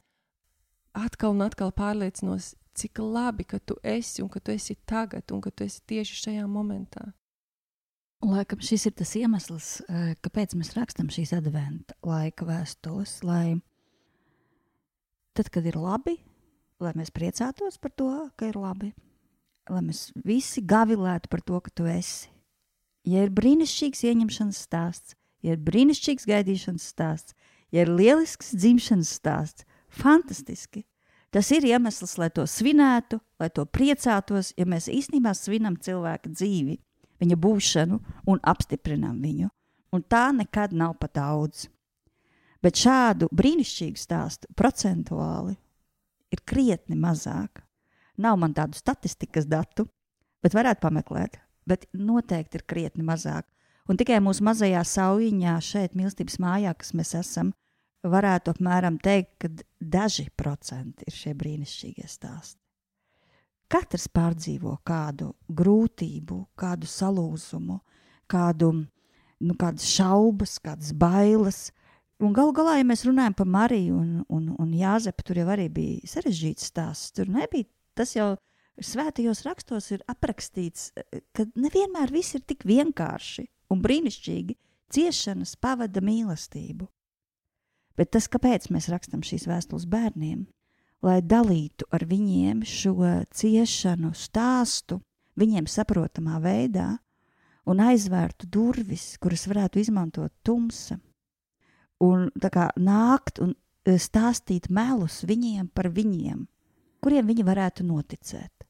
atkal 0.95 1.35
un 1.35 1.43
atkal 1.43 1.73
pārliecinos, 1.75 2.53
cik 2.75 2.99
labi, 2.99 3.43
ka 3.43 3.59
tu 3.59 3.75
esi 3.83 4.23
un 4.23 4.31
ka 4.31 4.39
tu 4.39 4.55
esi 4.55 4.77
tagad, 4.87 5.27
un 5.31 5.41
ka 5.43 5.51
tu 5.51 5.67
esi 5.67 5.81
tieši 5.87 6.21
šajā 6.23 6.47
momentā. 6.47 7.11
Laikam 8.25 8.61
šis 8.63 8.87
ir 8.87 8.95
tas 8.97 9.11
iemesls, 9.19 9.81
eh, 9.89 10.15
kāpēc 10.23 10.55
mēs 10.55 10.73
rakstām 10.77 11.11
šīs 11.11 11.35
adventa 11.35 11.95
laika 12.03 12.47
vēstules, 12.47 13.19
lai 13.23 13.61
tad, 15.35 15.51
kad 15.51 15.65
ir 15.65 15.75
labi, 15.75 16.17
lai 16.79 16.93
mēs 16.95 17.11
priecātos 17.11 17.77
par 17.81 17.91
to, 17.91 18.29
ka 18.39 18.47
ir 18.47 18.55
labi, 18.55 18.93
lai 19.69 19.81
mēs 19.87 20.09
visi 20.25 20.61
gavilētu 20.61 21.29
par 21.31 21.41
to, 21.45 21.59
ka 21.63 21.73
tu 21.73 21.87
esi. 21.89 22.29
Ja 23.05 23.25
ir 23.25 23.33
brīnišķīgs 23.37 24.01
ieņemšanas 24.09 24.59
stāsts, 24.65 25.15
ja 25.45 25.53
ir 25.53 25.61
brīnišķīgs 25.65 26.25
gaidīšanas 26.29 26.87
stāsts, 26.93 27.35
ja 27.73 27.85
ir 27.85 27.91
lielisks 27.93 28.53
dzimšanas 28.55 29.11
stāsts, 29.19 29.65
fantastiski. 29.89 30.85
Tas 31.33 31.51
ir 31.51 31.67
iemesls, 31.67 32.15
lai 32.17 32.29
to 32.31 32.45
svinētu, 32.47 33.19
lai 33.41 33.49
to 33.51 33.65
priecātos, 33.67 34.53
ja 34.55 34.65
mēs 34.69 34.87
īstenībā 34.87 35.33
svinam 35.35 35.75
cilvēka 35.75 36.31
dzīvi, 36.31 36.77
viņa 37.19 37.37
būšanu 37.43 37.99
un 38.31 38.39
apstiprinām 38.41 39.19
viņu. 39.21 39.51
Un 39.91 40.03
tā 40.07 40.29
nekad 40.35 40.73
nav 40.75 40.95
pa 40.99 41.09
daudz. 41.11 41.67
Bet 42.63 42.79
šādu 42.79 43.27
brīnišķīgu 43.35 43.99
stāstu 43.99 44.49
procentuāli 44.57 45.57
ir 46.33 46.41
krietni 46.47 46.97
mazāk. 46.97 47.64
Nav 48.21 48.37
man 48.39 48.53
tādu 48.55 48.77
statistikas 48.79 49.47
datu, 49.49 49.87
bet 50.43 50.55
varētu 50.55 50.83
pameklēt. 50.85 51.39
Bet 51.65 51.87
noteikti 51.97 52.59
ir 52.59 52.65
krietni 52.69 53.03
mazāk. 53.05 53.47
Un 53.89 53.97
tikai 53.97 54.17
mūsu 54.21 54.45
mazajā 54.45 54.81
saujiņā, 54.85 55.55
šeit, 55.61 55.95
mīlestības 55.97 56.39
mājā, 56.41 56.73
kas 56.77 56.93
mēs 56.97 57.13
esam, 57.17 57.51
varētu 58.05 58.53
apmēram 58.53 58.97
teikt, 59.01 59.33
ka 59.41 59.49
daži 59.79 60.29
procenti 60.37 61.05
ir 61.09 61.15
šie 61.15 61.33
brīnišķīgie 61.37 62.07
stāsti. 62.09 62.59
Katrs 63.69 64.05
pārdzīvo 64.13 64.75
kādu 64.85 65.31
grūtību, 65.49 66.37
kādu 66.57 66.89
salūzumu, 66.89 67.79
kādu, 68.29 68.71
nu, 69.41 69.55
kādas 69.57 69.87
šaubas, 69.89 70.59
kādas 70.61 70.93
bailes. 70.93 71.71
Un 72.21 72.33
galu 72.33 72.53
galā, 72.55 72.77
ja 72.79 72.85
mēs 72.87 73.03
runājam 73.07 73.33
par 73.35 73.49
Mariju 73.49 73.97
un, 73.97 74.11
un, 74.29 74.51
un 74.61 74.75
Jāzepu, 74.77 75.25
tur 75.25 75.41
jau 75.41 75.47
arī 75.51 75.65
bija 75.73 76.13
sarežģīts 76.13 76.69
stāsts. 76.71 77.11
Tur 77.17 77.29
nebija 77.33 77.67
tas 77.95 78.15
jau 78.15 78.35
svētajos 78.81 79.43
rakstos 79.47 79.91
ir 79.95 80.03
aprakstīts, 80.11 80.91
ka 81.35 81.47
nevienmēr 81.55 82.11
viss 82.13 82.35
ir 82.35 82.43
tik 82.47 82.65
vienkārši 82.67 83.47
un 83.71 83.81
brīnišķīgi. 83.83 84.57
Ciešanas 84.95 85.55
pavada 85.57 86.01
mīlestību. 86.05 86.85
Bet 87.97 88.11
tas, 88.13 88.27
kāpēc 88.29 88.67
mēs 88.69 88.89
rakstām 88.91 89.23
šīs 89.25 89.47
vēstules 89.49 89.87
bērniem, 89.89 90.43
lai 91.05 91.21
dalītu 91.25 91.87
ar 91.95 92.05
viņiem 92.05 92.61
šo 92.67 93.23
ciešanu 93.33 94.11
stāstu, 94.15 94.99
viņiem 95.39 95.67
saprotamā 95.71 96.37
veidā, 96.43 96.89
un 97.65 97.81
aizvērtu 97.81 98.47
durvis, 98.51 99.15
kuras 99.21 99.47
varētu 99.49 99.81
izmantot 99.81 100.33
tumsa, 100.45 100.99
un 102.03 102.29
kā, 102.51 102.69
nākt 102.77 103.41
un 103.41 103.55
e, 103.55 103.97
stāstīt 104.01 104.69
melus 104.69 105.23
viņiem 105.27 105.71
par 105.73 105.89
viņiem, 105.95 106.45
kuriem 107.05 107.27
viņi 107.29 107.45
varētu 107.45 107.85
noticēt. 107.85 108.65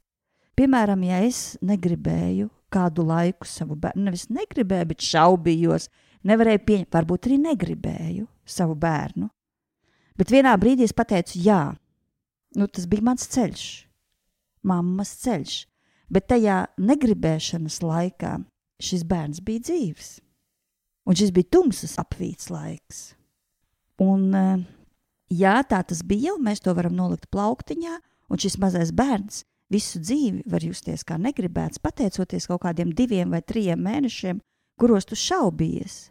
Piemēram, 0.55 1.03
ja 1.07 1.21
es 1.23 1.55
negribēju 1.63 2.49
kādu 2.71 3.05
laiku 3.07 3.47
savu 3.47 3.77
bērnu, 3.79 4.07
nevis 4.07 4.27
negribēju, 4.31 4.89
bet 4.91 5.07
šaubījos, 5.07 5.87
nevarēju 6.27 6.63
pieņemt, 6.67 6.91
varbūt 6.95 7.29
arī 7.29 7.39
negribēju 7.43 8.27
savu 8.47 8.75
bērnu. 8.79 9.29
Bet 10.19 10.31
vienā 10.31 10.53
brīdī 10.59 10.87
es 10.87 10.95
pateicu, 10.95 11.39
jā, 11.43 11.61
nu, 12.55 12.67
tas 12.71 12.87
bija 12.91 13.03
mans 13.03 13.27
ceļš, 13.31 13.65
mammas 14.67 15.11
ceļš. 15.23 15.55
Bet 16.11 16.27
tajā 16.29 16.59
negribēšanas 16.77 17.79
laikā 17.81 18.35
šis 18.83 19.03
bērns 19.09 19.41
bija 19.45 19.63
dzīves. 19.65 20.09
Un 21.05 21.17
šis 21.17 21.31
bija 21.33 21.49
tumsas 21.57 21.97
apvīts 22.01 22.51
laiks. 22.53 23.01
Un, 24.01 24.27
eh, 24.35 24.65
jā, 25.33 25.55
tā 25.67 25.81
tas 25.87 26.03
bija, 26.03 26.35
un 26.35 26.45
mēs 26.45 26.61
to 26.61 26.73
varam 26.77 26.95
nolikt 26.95 27.29
plauktiņā, 27.33 27.97
un 28.29 28.41
šis 28.41 28.57
mazais 28.61 28.91
bērns 28.95 29.43
visu 29.71 29.99
dzīvi 29.99 30.43
var 30.49 30.63
justies 30.65 31.05
kā 31.07 31.17
negribēts, 31.21 31.81
pateicoties 31.81 32.49
kaut 32.49 32.63
kādiem 32.65 32.93
diviem 32.93 33.31
vai 33.33 33.41
trim 33.41 33.81
mēnešiem, 33.85 34.41
kuros 34.79 35.07
tu 35.09 35.17
šaubies. 35.17 36.09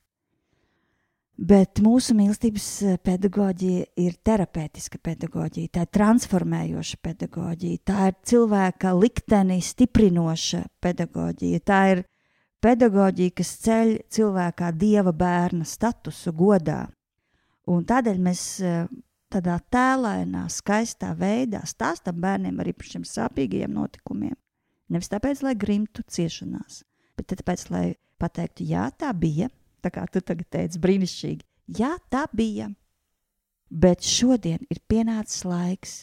Bet 1.34 1.80
mūsu 1.82 2.14
mīlestības 2.14 2.66
eh, 2.86 2.98
pedagoģija 3.02 3.86
ir 3.98 4.12
terapeitiska 4.22 5.00
pedagoģija, 5.02 5.72
tā 5.74 5.82
ir 5.82 5.90
transformējoša 5.96 6.98
pedagoģija, 7.02 7.80
tā 7.90 8.04
ir 8.12 8.18
cilvēka 8.30 8.92
likteni 8.94 9.56
stiprinoša 9.58 10.62
pedagoģija, 10.84 11.62
tā 11.66 11.80
ir 11.90 12.04
pedagoģija, 12.62 13.34
kas 13.34 13.50
ceļ 13.64 13.90
cilvēkā 14.14 14.70
dieva 14.78 15.10
bērna 15.10 15.66
statusu 15.66 16.30
godā. 16.38 16.84
Un 17.66 17.82
tādēļ 17.82 18.22
mēs 18.22 18.44
eh, 18.62 18.86
tādā 19.34 19.58
tēlainā, 19.74 20.46
skaistā 20.52 21.10
veidā 21.18 21.64
stāstam 21.66 22.22
bērniem 22.22 22.62
par 22.62 22.88
šiem 22.92 23.04
sāpīgiem 23.08 23.74
notikumiem. 23.74 24.36
Nevis 24.88 25.10
tāpēc, 25.10 25.42
lai 25.42 25.56
grimtu 25.58 26.04
ciešanās, 26.06 26.82
bet 27.18 27.32
tāpēc, 27.32 27.68
lai 27.74 27.84
pateiktu, 28.22 28.66
jā, 28.68 28.88
tā 28.94 29.10
bija 29.16 29.50
tā 29.84 29.92
kā 29.92 30.06
tu 30.08 30.22
tagad 30.24 30.48
teici, 30.52 30.80
brīnišķīgi. 30.80 31.44
Jā, 31.80 31.94
tā 32.12 32.24
bija. 32.32 32.70
Bet 33.68 34.04
šodien 34.06 34.64
ir 34.70 34.80
pienācis 34.88 35.44
laiks 35.48 35.94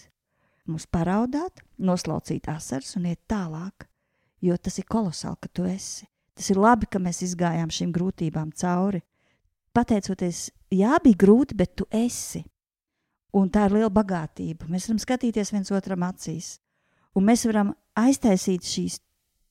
mums 0.70 0.88
paraudāt, 0.91 1.63
noslaucīt 1.82 2.50
asaras 2.52 2.96
un 3.00 3.10
iet 3.10 3.22
tālāk. 3.32 3.88
Jo 4.41 4.58
tas 4.58 4.80
ir 4.82 4.88
kolosāli, 4.89 5.38
ka 5.41 5.50
tu 5.54 5.65
esi. 5.70 6.08
Tas 6.38 6.50
ir 6.50 6.58
labi, 6.62 6.88
ka 6.89 7.02
mēs 7.02 7.22
izgājām 7.26 7.70
šīm 7.74 7.91
grūtībām 7.94 8.54
cauri. 8.58 9.02
Pateicoties, 9.76 10.50
jā, 10.74 10.98
bija 11.04 11.20
grūti, 11.22 11.58
bet 11.58 11.76
tu 11.78 11.86
esi. 11.94 12.41
Un 13.38 13.48
tā 13.48 13.67
ir 13.67 13.78
liela 13.78 13.91
bagātība. 13.94 14.67
Mēs 14.67 14.89
varam 14.89 15.00
skatīties 15.00 15.54
viens 15.54 15.72
otram 15.72 16.04
acīs, 16.04 16.58
un 17.15 17.28
mēs 17.30 17.46
varam 17.48 17.72
aiztaisīt 17.96 18.67
šīs 18.67 18.98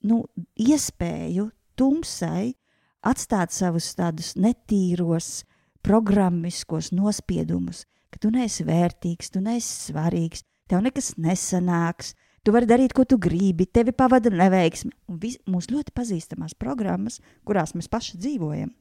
nu, 0.08 0.24
iespēju 0.60 1.48
tumsai 1.80 2.52
atstāt 3.00 3.54
savus 3.56 3.88
tādus 3.96 4.34
netīros, 4.36 5.46
programmiskos 5.80 6.90
nospiedumus, 6.92 7.86
ka 8.12 8.20
tu 8.20 8.32
neesi 8.34 8.66
vērtīgs, 8.68 9.32
tu 9.32 9.40
neesi 9.40 9.90
svarīgs, 9.90 10.44
tev 10.68 10.84
nekas 10.84 11.14
nesanāks, 11.16 12.12
tu 12.44 12.52
vari 12.52 12.68
darīt, 12.68 12.92
ko 12.96 13.06
tu 13.08 13.16
gribi, 13.20 13.66
tevi 13.66 13.94
pavada 13.96 14.32
neveiksme. 14.32 14.92
Un 15.08 15.20
vis, 15.22 15.38
mūsu 15.48 15.74
ļoti 15.76 15.94
pazīstamās 15.96 16.56
programmas, 16.58 17.20
kurās 17.48 17.72
mēs 17.76 17.88
paši 17.88 18.20
dzīvojam, 18.20 18.72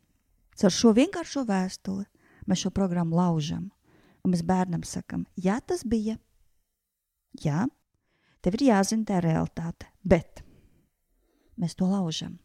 caur 0.59 0.75
šo 0.75 0.93
vienkāršo 0.97 1.45
vēstuli 1.47 2.05
mēs 2.49 2.65
šo 2.65 2.73
programmu 2.75 3.19
laužam. 3.19 3.69
Un 4.23 4.33
mēs 4.33 4.43
bērnam 4.45 4.83
sakam, 4.83 5.25
jā, 5.39 5.59
tas 5.65 5.85
bija. 5.87 6.17
Jā, 7.39 7.67
tev 8.43 8.57
ir 8.57 8.67
jāzina 8.69 9.07
tā 9.07 9.19
realitāte, 9.23 9.87
bet 10.03 10.43
mēs 11.59 11.77
to 11.79 11.87
laužam. 11.87 12.37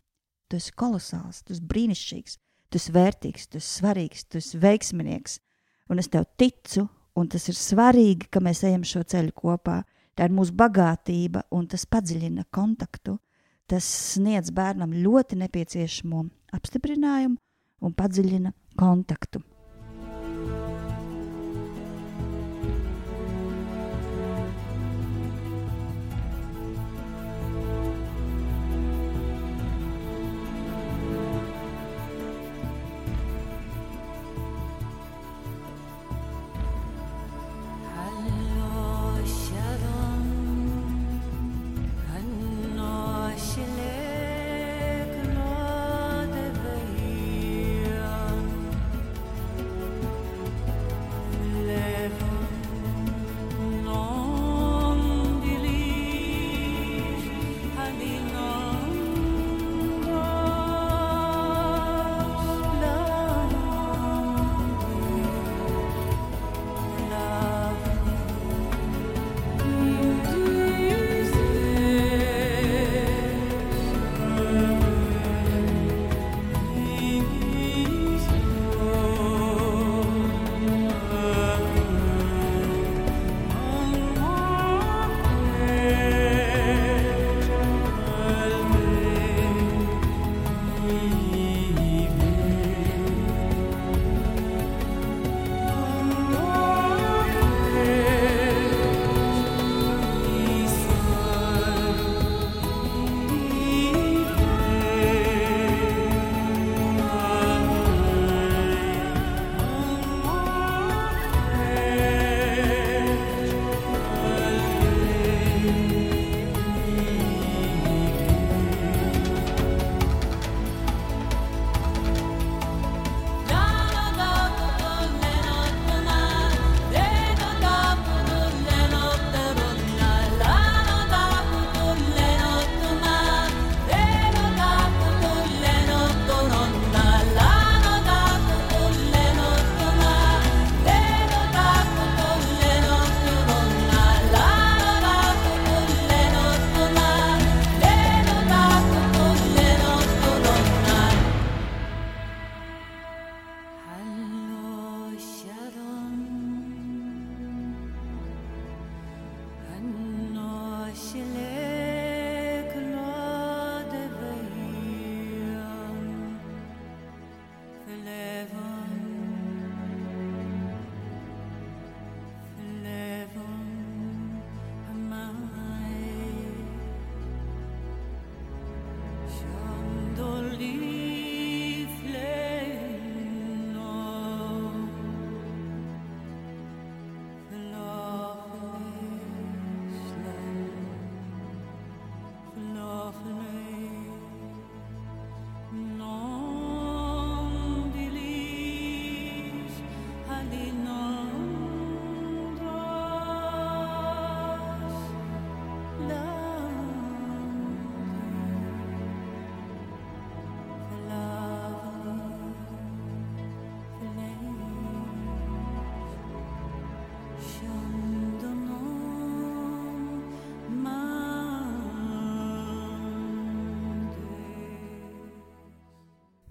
Tu 0.48 0.58
esi 0.60 0.74
kolosāls, 0.76 1.42
tu 1.42 1.54
esi 1.54 1.64
brīnišķīgs, 1.70 2.36
tu 2.70 2.78
esi 2.80 2.92
vērtīgs, 2.94 3.48
tu 3.48 3.58
esi 3.58 3.70
svarīgs, 3.80 4.26
tu 4.28 4.38
esi 4.42 4.60
veiksminieks. 4.60 5.38
Un 5.90 6.00
es 6.00 6.08
tev 6.12 6.28
ticu, 6.40 6.86
un 7.18 7.28
tas 7.32 7.48
ir 7.50 7.58
svarīgi, 7.58 8.28
ka 8.30 8.42
mēs 8.44 8.64
ejam 8.68 8.84
šo 8.86 9.02
ceļu 9.08 9.34
kopā. 9.36 9.82
Tā 10.14 10.28
ir 10.28 10.34
mūsu 10.34 10.54
bagātība, 10.54 11.42
un 11.50 11.66
tas 11.70 11.88
padziļina 11.90 12.46
kontaktu. 12.54 13.16
Tas 13.66 13.86
sniedz 14.14 14.52
bērnam 14.54 14.92
ļoti 14.92 15.40
nepieciešamo 15.40 16.20
apstiprinājumu 16.54 17.40
un 17.84 17.96
padziļina 17.96 18.52
kontaktu. 18.78 19.40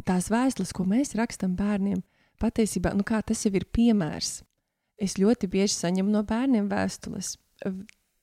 Tās 0.07 0.29
vēstules, 0.31 0.73
ko 0.75 0.85
mēs 0.87 1.15
rakstām 1.17 1.55
bērniem, 1.59 2.03
patiesībā 2.41 2.93
nu, 2.97 3.05
tas 3.05 3.45
jau 3.45 3.53
ir 3.55 3.65
piemērs. 3.71 4.41
Es 5.01 5.17
ļoti 5.19 5.49
bieži 5.49 5.75
saņemu 5.75 6.13
no 6.13 6.23
bērniem 6.27 6.69
vēstules. 6.71 7.35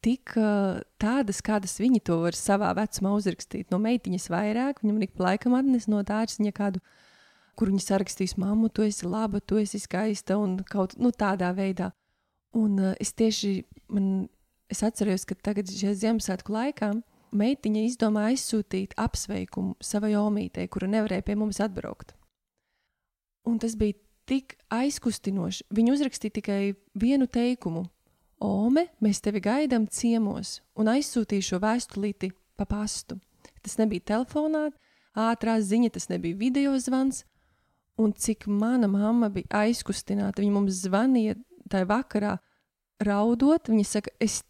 Tik 0.01 0.33
uh, 0.41 0.81
tādas, 1.01 1.43
kādas 1.45 1.77
viņi 1.81 2.01
to 2.09 2.21
var 2.23 2.37
savā 2.37 2.71
vecumā 2.79 3.13
uzrakstīt. 3.19 3.69
No 3.73 3.81
meitiņas 3.83 4.31
vairāk, 4.33 4.81
viņam 4.81 5.03
ik 5.05 5.13
pa 5.17 5.27
laikam 5.29 5.57
atnes 5.59 5.91
no 5.93 6.01
dārziņa 6.07 6.53
kādu, 6.57 6.81
kur 7.59 7.69
viņa 7.69 7.85
sarakstīs, 7.85 8.39
mammu, 8.41 8.71
tu 8.73 8.87
esi 8.87 9.05
laba, 9.05 9.43
tu 9.45 9.61
esi 9.61 9.83
skaista 9.83 10.39
un 10.41 10.57
kaut 10.65 10.97
nu, 10.97 11.13
tādā 11.13 11.51
veidā. 11.57 11.91
Un 12.57 12.79
uh, 12.81 12.95
es 13.03 13.13
tieši, 13.13 13.59
man, 13.93 14.31
es 14.73 14.81
atceros, 14.87 15.27
ka 15.29 15.37
tagad 15.37 15.69
šajā 15.69 15.99
Ziemassvētku 16.07 16.57
laikā 16.57 16.95
meitiņa 17.37 17.83
izdomāja 17.87 18.35
aizsūtīt 18.35 18.97
apsveikumu 19.01 19.77
savai 19.85 20.15
omītei, 20.19 20.69
kura 20.69 20.89
nevarēja 20.91 21.27
pie 21.27 21.37
mums 21.39 21.61
atbraukt. 21.63 22.15
Un 23.49 23.59
tas 23.63 23.77
bija 23.79 23.97
tik 24.29 24.57
aizkustinoši. 24.71 25.67
Viņa 25.75 25.95
uzrakstīja 25.97 26.37
tikai 26.39 26.61
vienu 26.99 27.27
teikumu: 27.31 27.87
Ome, 28.41 28.87
mēs 29.05 29.21
tevi 29.21 29.43
gaidām 29.45 29.87
ciemos, 29.91 30.61
un 30.79 30.89
aizsūtīja 30.93 31.49
šo 31.51 31.61
vēstulīti 31.61 32.31
pa 32.57 32.67
pastu. 32.69 33.19
Tas 33.61 33.77
nebija 33.81 34.15
telefonā, 34.15 34.71
ātrā 35.17 35.59
ziņa, 35.61 35.91
tas 35.97 36.09
nebija 36.13 36.39
video 36.39 36.77
zvans. 36.81 37.25
Un 38.01 38.15
cik 38.17 38.47
mana 38.49 38.89
mamma 38.89 39.29
bija 39.29 39.67
aizkustināta, 39.67 40.41
viņa 40.41 40.55
mums 40.55 40.79
zvanīja 40.87 41.35
tajā 41.69 41.89
vakarā, 41.91 42.39
raudot. 43.05 43.69
Viņa 43.69 43.85
saka, 43.85 44.15
es 44.21 44.41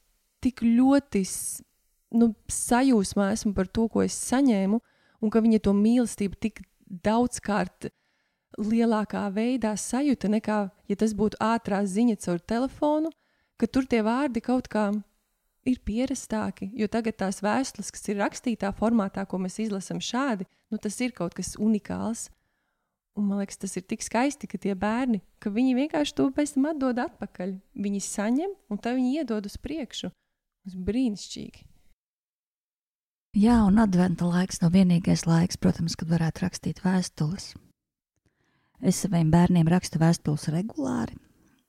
tik 0.44 0.62
ļoti 0.62 1.24
nu, 2.14 2.32
sajūsmā 2.50 3.30
esmu 3.34 3.54
par 3.56 3.68
to, 3.70 3.86
ko 3.88 4.04
es 4.04 4.16
saņēmu, 4.30 4.80
un 5.20 5.32
ka 5.32 5.42
viņa 5.44 5.62
to 5.64 5.74
mīlestību 5.76 6.38
tik 6.40 6.62
daudzkārt 7.04 7.90
lielākā 8.58 9.26
veidā 9.34 9.76
sajūta 9.78 10.30
nekā, 10.32 10.58
ja 10.90 10.98
tas 10.98 11.14
būtu 11.16 11.38
ātrā 11.42 11.84
ziņa 11.86 12.18
caur 12.24 12.40
telefonu, 12.40 13.12
ka 13.60 13.68
tur 13.70 13.86
tie 13.86 14.02
vārdi 14.02 14.42
kaut 14.42 14.68
kā 14.72 14.90
ir 15.68 15.80
pierastāki. 15.84 16.70
Jo 16.74 16.88
tagad 16.90 17.18
tās 17.20 17.40
vēstules, 17.44 17.92
kas 17.94 18.08
ir 18.08 18.20
rakstītā 18.22 18.72
formātā, 18.76 19.26
ko 19.28 19.38
mēs 19.42 19.60
izlasām 19.62 20.00
šādi, 20.02 20.48
nu, 20.72 20.80
tas 20.80 20.98
ir 21.04 21.14
kaut 21.16 21.36
kas 21.36 21.56
unikāls. 21.60 22.28
Un 23.18 23.26
man 23.26 23.42
liekas, 23.42 23.58
tas 23.60 23.74
ir 23.76 23.84
tik 23.90 24.04
skaisti, 24.06 24.48
ka 24.48 24.58
tie 24.60 24.72
bērni, 24.78 25.20
ka 25.42 25.50
viņi 25.52 25.74
vienkārši 25.76 26.14
to 26.16 26.28
pēc 26.34 26.54
tam 26.54 26.70
atdod 26.70 27.00
atpakaļ. 27.02 27.56
Viņi 27.74 28.02
saņem, 28.06 28.54
un 28.70 28.78
tad 28.78 28.96
viņi 28.96 29.18
iedod 29.20 29.48
uz 29.50 29.58
priekšu. 29.60 30.12
Tas 30.64 30.76
brīnišķīgi. 30.88 31.66
Jā, 33.30 33.60
un 33.62 33.76
adventa 33.78 34.26
laiks 34.26 34.58
nav 34.58 34.72
vienīgais 34.74 35.22
laiks, 35.22 35.58
protams, 35.62 35.94
kad 35.94 36.08
varētu 36.10 36.42
rakstīt 36.42 36.80
vēstules. 36.82 37.52
Es 38.82 38.98
saviem 39.04 39.28
bērniem 39.30 39.68
rakstu 39.70 40.00
vēstules 40.02 40.48
regulāri, 40.50 41.14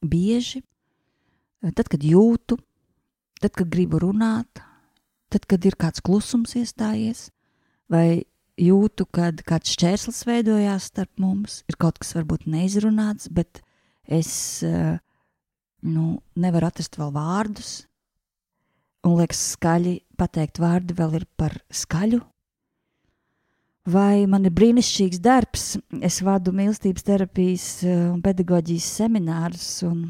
bieži, 0.01 0.63
tad, 1.61 1.85
kad 1.91 2.01
jūtu, 2.01 2.57
tad, 3.43 3.53
kad 3.53 3.69
gribu 3.69 3.99
runāt, 4.01 4.63
tad, 5.29 5.45
kad 5.45 5.61
ir 5.69 5.77
kāds 5.77 6.01
klusums 6.01 6.55
iestājies, 6.57 7.27
vai 7.91 8.23
jūtu, 8.57 9.05
kad 9.13 9.45
kāds 9.45 9.75
šķērslis 9.75 10.25
veidojās 10.25 10.89
starp 10.89 11.13
mums, 11.21 11.61
ir 11.69 11.77
kaut 11.77 12.01
kas 12.01 12.15
varbūt 12.17 12.49
neizrunāts, 12.49 13.29
bet 13.29 13.61
es 14.09 14.33
nu, 14.65 16.07
nevaru 16.33 16.71
atrast 16.71 16.97
vēl 16.97 17.13
vārdus, 17.13 17.83
un 19.05 19.19
liekas 19.21 19.51
skaļi 19.53 19.99
pateikt 20.21 20.61
vārdi 20.61 20.95
vēl 20.97 21.17
ir 21.21 21.25
par 21.39 21.57
skaļu. 21.73 22.21
Vai 23.89 24.27
man 24.29 24.45
ir 24.45 24.53
brīnišķīgs 24.53 25.21
darbs? 25.25 25.63
Es 26.05 26.19
vadu 26.21 26.53
mīlestības 26.53 27.05
terapijas 27.07 27.67
eh, 27.81 28.03
un 28.11 28.19
pedagoģijas 28.21 28.89
seminārus 28.99 29.69
un 29.87 30.03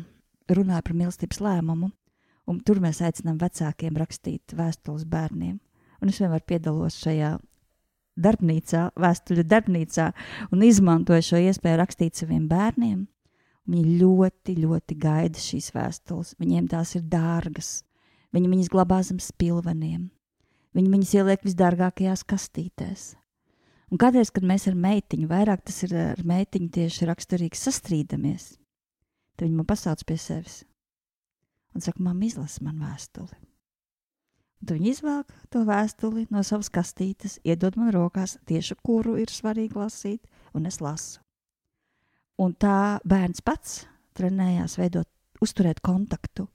runāju 0.51 0.87
par 0.89 0.97
mīlestības 0.99 1.39
lēmumu. 1.39 1.87
Un 2.51 2.59
tur 2.67 2.81
mēs 2.83 2.99
aicinām 3.05 3.37
vecākiem 3.39 3.95
rakstīt 4.01 4.57
vēstules 4.57 5.05
bērniem. 5.07 5.55
Un 6.01 6.11
es 6.11 6.19
vienmēr 6.19 6.43
piedalos 6.43 6.97
šajā 6.99 7.37
darbnīcā, 8.19 8.89
vēstuļu 8.99 9.45
darbnīcā, 9.47 10.09
un 10.51 10.65
izmantoju 10.67 11.23
šo 11.29 11.39
iespēju 11.45 11.79
rakstīt 11.79 12.19
saviem 12.19 12.49
bērniem. 12.51 13.05
Viņi 13.71 13.97
ļoti, 14.01 14.57
ļoti 14.65 14.97
gaida 14.99 15.39
šīs 15.39 15.71
vēstules. 15.75 16.35
Viņiem 16.41 16.67
tās 16.73 16.95
ir 16.97 17.05
dārgas. 17.07 17.85
Viņi 18.31 18.51
viņas 18.53 18.71
glabā 18.71 19.01
zem 19.03 19.19
spilveniem. 19.19 20.09
Viņi 20.77 20.91
viņas 20.93 21.13
ieliek 21.19 21.43
visdārgākajās 21.43 22.23
kastītēs. 22.23 23.05
Un 23.91 23.99
kādreiz, 23.99 24.31
kad 24.31 24.45
mēs 24.47 24.69
ar 24.71 24.77
meitiņu, 24.79 25.27
vairāk 25.27 25.65
tas 25.67 25.81
ir 25.83 25.95
ar 25.99 26.21
meitiņu 26.23 26.71
tieši 26.71 27.09
raksturīgi 27.09 27.59
sastrīdamies, 27.59 28.53
tad 29.35 29.49
viņa 29.49 29.57
man 29.59 29.67
pasauc 29.67 30.05
pie 30.07 30.15
sevis 30.15 30.61
un 31.75 31.81
saka, 31.81 32.03
mamma, 32.03 32.25
izlasi 32.27 32.63
man 32.65 32.79
vēstuli. 32.83 33.37
Un 34.61 34.69
tad 34.69 34.77
viņa 34.77 34.89
izvelk 34.91 35.33
to 35.53 35.63
vēstuli 35.65 36.27
no 36.33 36.43
savas 36.45 36.69
kastītes, 36.73 37.39
iedod 37.47 37.79
man 37.79 37.91
rokās 37.95 38.37
tieši 38.49 38.77
kuru 38.85 39.17
ir 39.21 39.31
svarīgi 39.33 39.79
lasīt, 39.79 40.27
un 40.53 40.67
es 40.69 40.81
lasu. 40.83 41.21
Un 42.41 42.53
tā 42.57 42.99
bērns 43.05 43.41
pats 43.45 43.85
trenējās 44.17 44.77
veidot, 44.81 45.09
uzturēt 45.41 45.81
kontaktu 45.85 46.47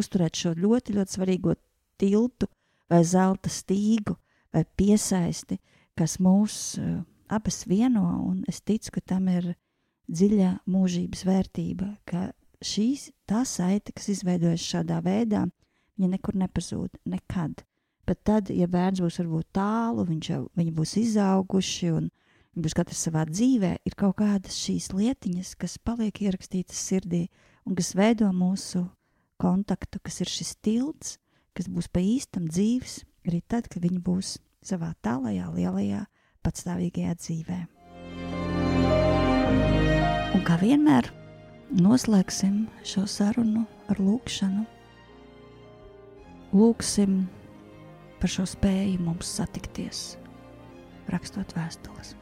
uzturēt 0.00 0.40
šo 0.40 0.54
ļoti, 0.58 0.96
ļoti 0.98 1.16
svarīgo 1.16 1.54
tiltu 2.00 2.48
vai 2.90 3.04
zelta 3.06 3.52
stīgu 3.52 4.16
vai 4.54 4.64
piesaisti, 4.76 5.60
kas 5.98 6.18
mūs 6.22 6.56
uh, 6.80 7.00
abas 7.30 7.64
vieno, 7.68 8.02
un 8.26 8.42
es 8.50 8.60
ticu, 8.60 8.96
ka 8.96 9.00
tam 9.14 9.28
ir 9.30 9.52
dziļa 10.10 10.52
mūžības 10.70 11.24
vērtība, 11.28 11.92
ka 12.08 12.30
šīs 12.60 13.10
tā 13.30 13.44
saite, 13.46 13.94
kas 13.94 14.10
izveidojas 14.16 14.64
šādā 14.64 14.98
veidā, 15.04 15.46
viņa 15.96 16.16
nekur 16.16 16.38
nepazūd, 16.40 16.98
nekad. 17.08 17.62
Pat 18.08 18.22
tad, 18.26 18.50
ja 18.50 18.66
bērns 18.66 19.02
būs 19.04 19.20
varbūt 19.22 19.52
tālu, 19.54 20.04
viņš 20.08 20.30
jau, 20.32 20.40
viņi 20.58 20.72
būs 20.74 20.96
izauguši 21.04 21.92
un 21.94 22.08
viņi 22.56 22.64
būs 22.64 22.74
katrs 22.74 23.04
savā 23.06 23.22
dzīvē, 23.28 23.76
ir 23.86 23.96
kaut 23.98 24.16
kādas 24.18 24.56
šīs 24.58 24.90
lietiņas, 24.96 25.54
kas 25.60 25.78
paliek 25.78 26.16
ierakstītas 26.24 26.80
sirdī 26.90 27.28
un 27.68 27.78
kas 27.78 27.94
veido 27.94 28.32
mūsu 28.34 28.88
kontaktu, 29.40 30.00
kas 30.04 30.20
ir 30.22 30.30
šis 30.30 30.54
tilts, 30.62 31.16
kas 31.56 31.68
būs 31.72 31.88
pa 31.92 32.02
īstam 32.04 32.46
dzīves, 32.50 33.00
arī 33.28 33.40
tad, 33.48 33.68
kad 33.72 33.82
viņi 33.84 34.00
būs 34.04 34.36
savā 34.64 34.92
tālajā, 35.04 35.48
lielajā, 35.54 36.04
patstāvīgajā 36.44 37.16
dzīvē. 37.20 37.60
Un 40.36 40.44
kā 40.46 40.56
vienmēr, 40.60 41.10
noslēgsim 41.80 42.64
šo 42.86 43.06
sarunu 43.08 43.64
ar 43.90 44.00
lūkšanu. 44.00 44.64
Lūksim 46.56 47.20
par 48.20 48.32
šo 48.32 48.46
spēju 48.48 48.98
mums 49.04 49.28
satikties, 49.38 50.16
rakstot 51.12 51.54
vēstules. 51.56 52.16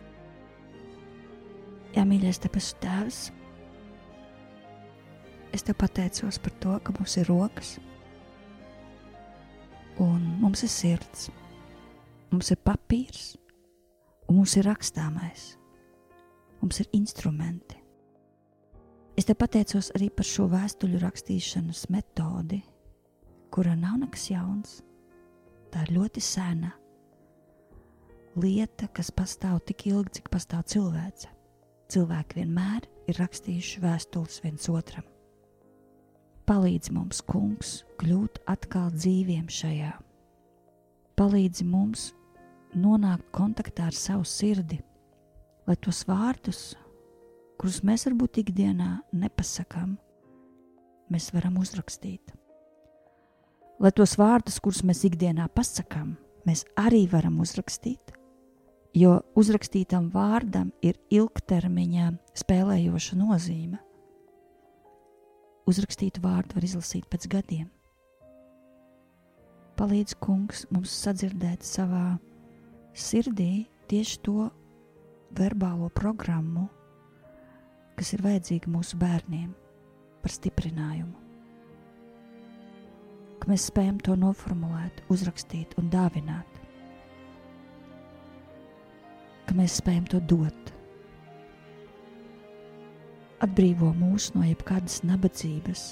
Jā, 1.96 2.04
mīļais, 2.04 2.42
tepat 2.44 2.74
tēvs! 2.82 3.22
Es 5.58 5.64
te 5.66 5.74
pateicos 5.74 6.36
par 6.38 6.52
to, 6.62 6.76
ka 6.78 6.92
mums 6.94 7.16
ir 7.18 7.26
rokas, 7.26 7.72
un 9.98 10.20
mums 10.38 10.62
ir 10.62 10.70
sirds, 10.70 11.24
mums 12.30 12.52
ir 12.54 12.60
papīrs, 12.62 13.32
un 14.28 14.38
mums 14.38 14.54
ir 14.54 14.68
rakstāmais, 14.68 15.48
mums 16.60 16.78
ir 16.78 16.92
instrumenti. 17.00 17.80
Es 19.18 19.26
te 19.26 19.34
pateicos 19.34 19.90
arī 19.98 20.12
par 20.14 20.30
šo 20.30 20.46
vēstuļu 20.54 21.02
rakstīšanas 21.02 21.88
metodi, 21.90 22.60
kura 23.50 23.74
nav 23.74 23.98
nekas 24.04 24.28
jauns. 24.30 24.78
Tā 25.74 25.88
ir 25.88 25.94
ļoti 25.98 26.22
sena 26.22 26.70
lieta, 28.38 28.86
kas 28.94 29.10
pastāv 29.10 29.58
tik 29.66 29.88
ilgi, 29.90 30.20
cik 30.20 30.30
pastāv 30.30 30.70
cilvēce. 30.70 31.34
Cilvēki 31.90 32.44
vienmēr 32.44 32.86
ir 33.10 33.24
rakstījuši 33.26 33.88
vēstules 33.90 34.44
viens 34.46 34.70
otram. 34.70 35.17
Palīdzi 36.48 36.94
mums, 36.96 37.18
Kungs, 37.28 37.70
kļūt 38.00 38.38
atkal 38.48 38.86
dzīviem 38.94 39.50
šajā. 39.52 39.90
Palīdzi 41.20 41.64
mums 41.68 42.06
nonākt 42.72 43.26
kontaktā 43.36 43.90
ar 43.90 43.96
savu 43.96 44.24
sirdi, 44.24 44.78
lai 45.68 45.74
tos 45.76 46.06
vārdus, 46.08 46.62
kurus 47.60 47.82
mēs 47.84 48.06
varbūt 48.08 48.40
ikdienā 48.46 48.86
nepasakām, 49.12 49.90
mēs 51.12 51.26
varam 51.34 51.58
uzrakstīt. 51.60 52.32
Lai 53.76 53.90
tos 53.92 54.16
vārdus, 54.16 54.56
kurus 54.64 54.80
mēs 54.88 55.02
ikdienā 55.04 55.50
pasakām, 55.52 56.14
mēs 56.48 56.62
arī 56.80 57.02
varam 57.12 57.42
uzrakstīt, 57.44 58.14
jo 58.96 59.18
uzrakstītam 59.36 60.08
vārdam 60.16 60.72
ir 60.80 60.96
ilgtermiņā 61.12 62.08
spēlējoša 62.40 63.20
nozīme 63.20 63.82
uzrakstītu 65.68 66.22
vārdu 66.24 66.56
var 66.56 66.66
izlasīt 66.66 67.06
pēc 67.12 67.28
gadiem. 67.32 67.68
Palīdz, 69.78 70.16
kungs, 70.18 70.64
mums 70.74 70.90
sadzirdēt 71.04 71.62
savā 71.62 72.18
sirdī 72.98 73.68
tieši 73.90 74.18
to 74.26 74.48
verbālo 75.38 75.90
programmu, 75.94 76.66
kas 77.98 78.10
ir 78.16 78.24
vajadzīga 78.24 78.70
mūsu 78.74 78.98
bērniem 78.98 79.52
par 80.22 80.34
stiprinājumu. 80.34 81.14
Ka 83.38 83.50
mēs 83.52 83.68
spējam 83.70 84.00
to 84.02 84.16
noformulēt, 84.18 85.04
uzrakstīt 85.14 85.76
un 85.78 85.92
dāvināt. 85.92 86.58
Ka 89.46 89.54
mēs 89.56 89.78
spējam 89.78 90.10
to 90.10 90.20
dot. 90.26 90.77
Atbrīvo 93.38 93.92
mūs 93.94 94.32
no 94.34 94.42
jebkādas 94.42 95.04
nabadzības, 95.06 95.82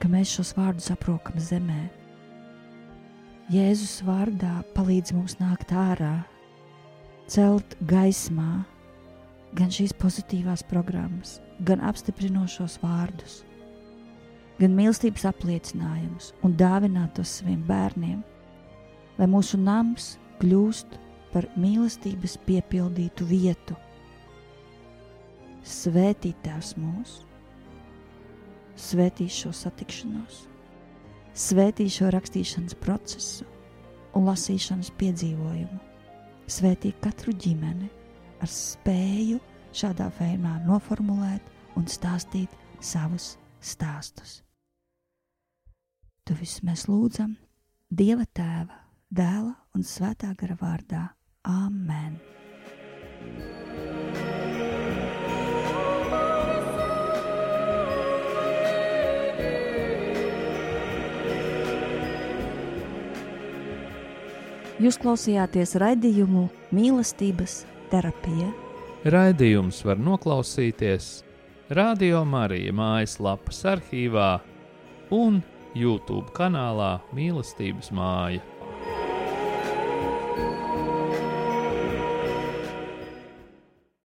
ka 0.00 0.08
mēs 0.08 0.30
šos 0.38 0.54
vārdus 0.56 0.88
aprokam 0.94 1.36
zemē. 1.36 1.82
Jēzus 3.52 3.98
vārdā 4.06 4.62
palīdz 4.72 5.12
mums 5.12 5.36
nākt 5.36 5.74
ārā, 5.76 6.14
celt 7.28 7.76
gaismā 7.90 8.64
gan 9.56 9.68
šīs 9.68 9.92
pozitīvās 10.00 10.64
programmas, 10.70 11.42
gan 11.68 11.84
apstiprinošos 11.84 12.78
vārdus, 12.80 13.42
gan 14.56 14.72
mīlestības 14.80 15.28
apliecinājumus 15.28 16.32
un 16.40 16.56
dāvināt 16.56 17.18
tos 17.20 17.36
saviem 17.42 17.60
bērniem, 17.68 18.22
lai 19.20 19.28
mūsu 19.28 19.60
nams 19.60 20.14
kļūst 20.40 20.96
par 21.34 21.52
mīlestības 21.60 22.40
piepildītu 22.48 23.28
vietu. 23.28 23.76
Svētīt 25.66 26.38
Tēvs 26.44 26.76
mūs, 26.78 27.16
svētīt 28.78 29.32
šo 29.34 29.50
satikšanos, 29.50 30.44
svētīt 31.34 31.90
šo 31.96 32.10
rakstīšanas 32.14 32.76
procesu 32.84 33.46
un 34.14 34.28
lasīšanas 34.28 34.92
piedzīvojumu, 35.00 35.80
svētīt 36.46 37.00
katru 37.02 37.34
ģimeni 37.34 37.90
ar 38.38 38.52
spēju 38.52 39.40
šādā 39.74 40.06
veidā 40.20 40.54
noformulēt 40.68 41.50
un 41.76 41.90
stāstīt 41.90 42.54
savus 42.78 43.34
stāstus. 43.58 44.40
Tu 46.26 46.38
visu 46.38 46.62
mēs 46.66 46.86
lūdzam 46.86 47.34
Dieva 47.90 48.26
Tēva, 48.34 48.78
Dēla 49.10 49.54
un 49.74 49.86
Svētā 49.86 50.32
gara 50.38 50.58
vārdā. 50.62 51.04
Āmen! 51.46 52.18
Jūs 64.76 64.98
klausījāties 65.00 65.70
raidījumu 65.80 66.42
mīlestības 66.76 67.62
terapija. 67.88 68.50
Raidījums 69.08 69.78
var 69.88 69.96
noklausīties 69.96 71.06
Radio 71.72 72.20
Marija 72.28 72.74
mājaslapas 72.76 73.62
arhīvā 73.72 74.34
un 75.16 75.40
YouTube 75.72 76.28
kanālā 76.36 76.98
Mīlestības 77.16 77.88
māja. 77.96 78.44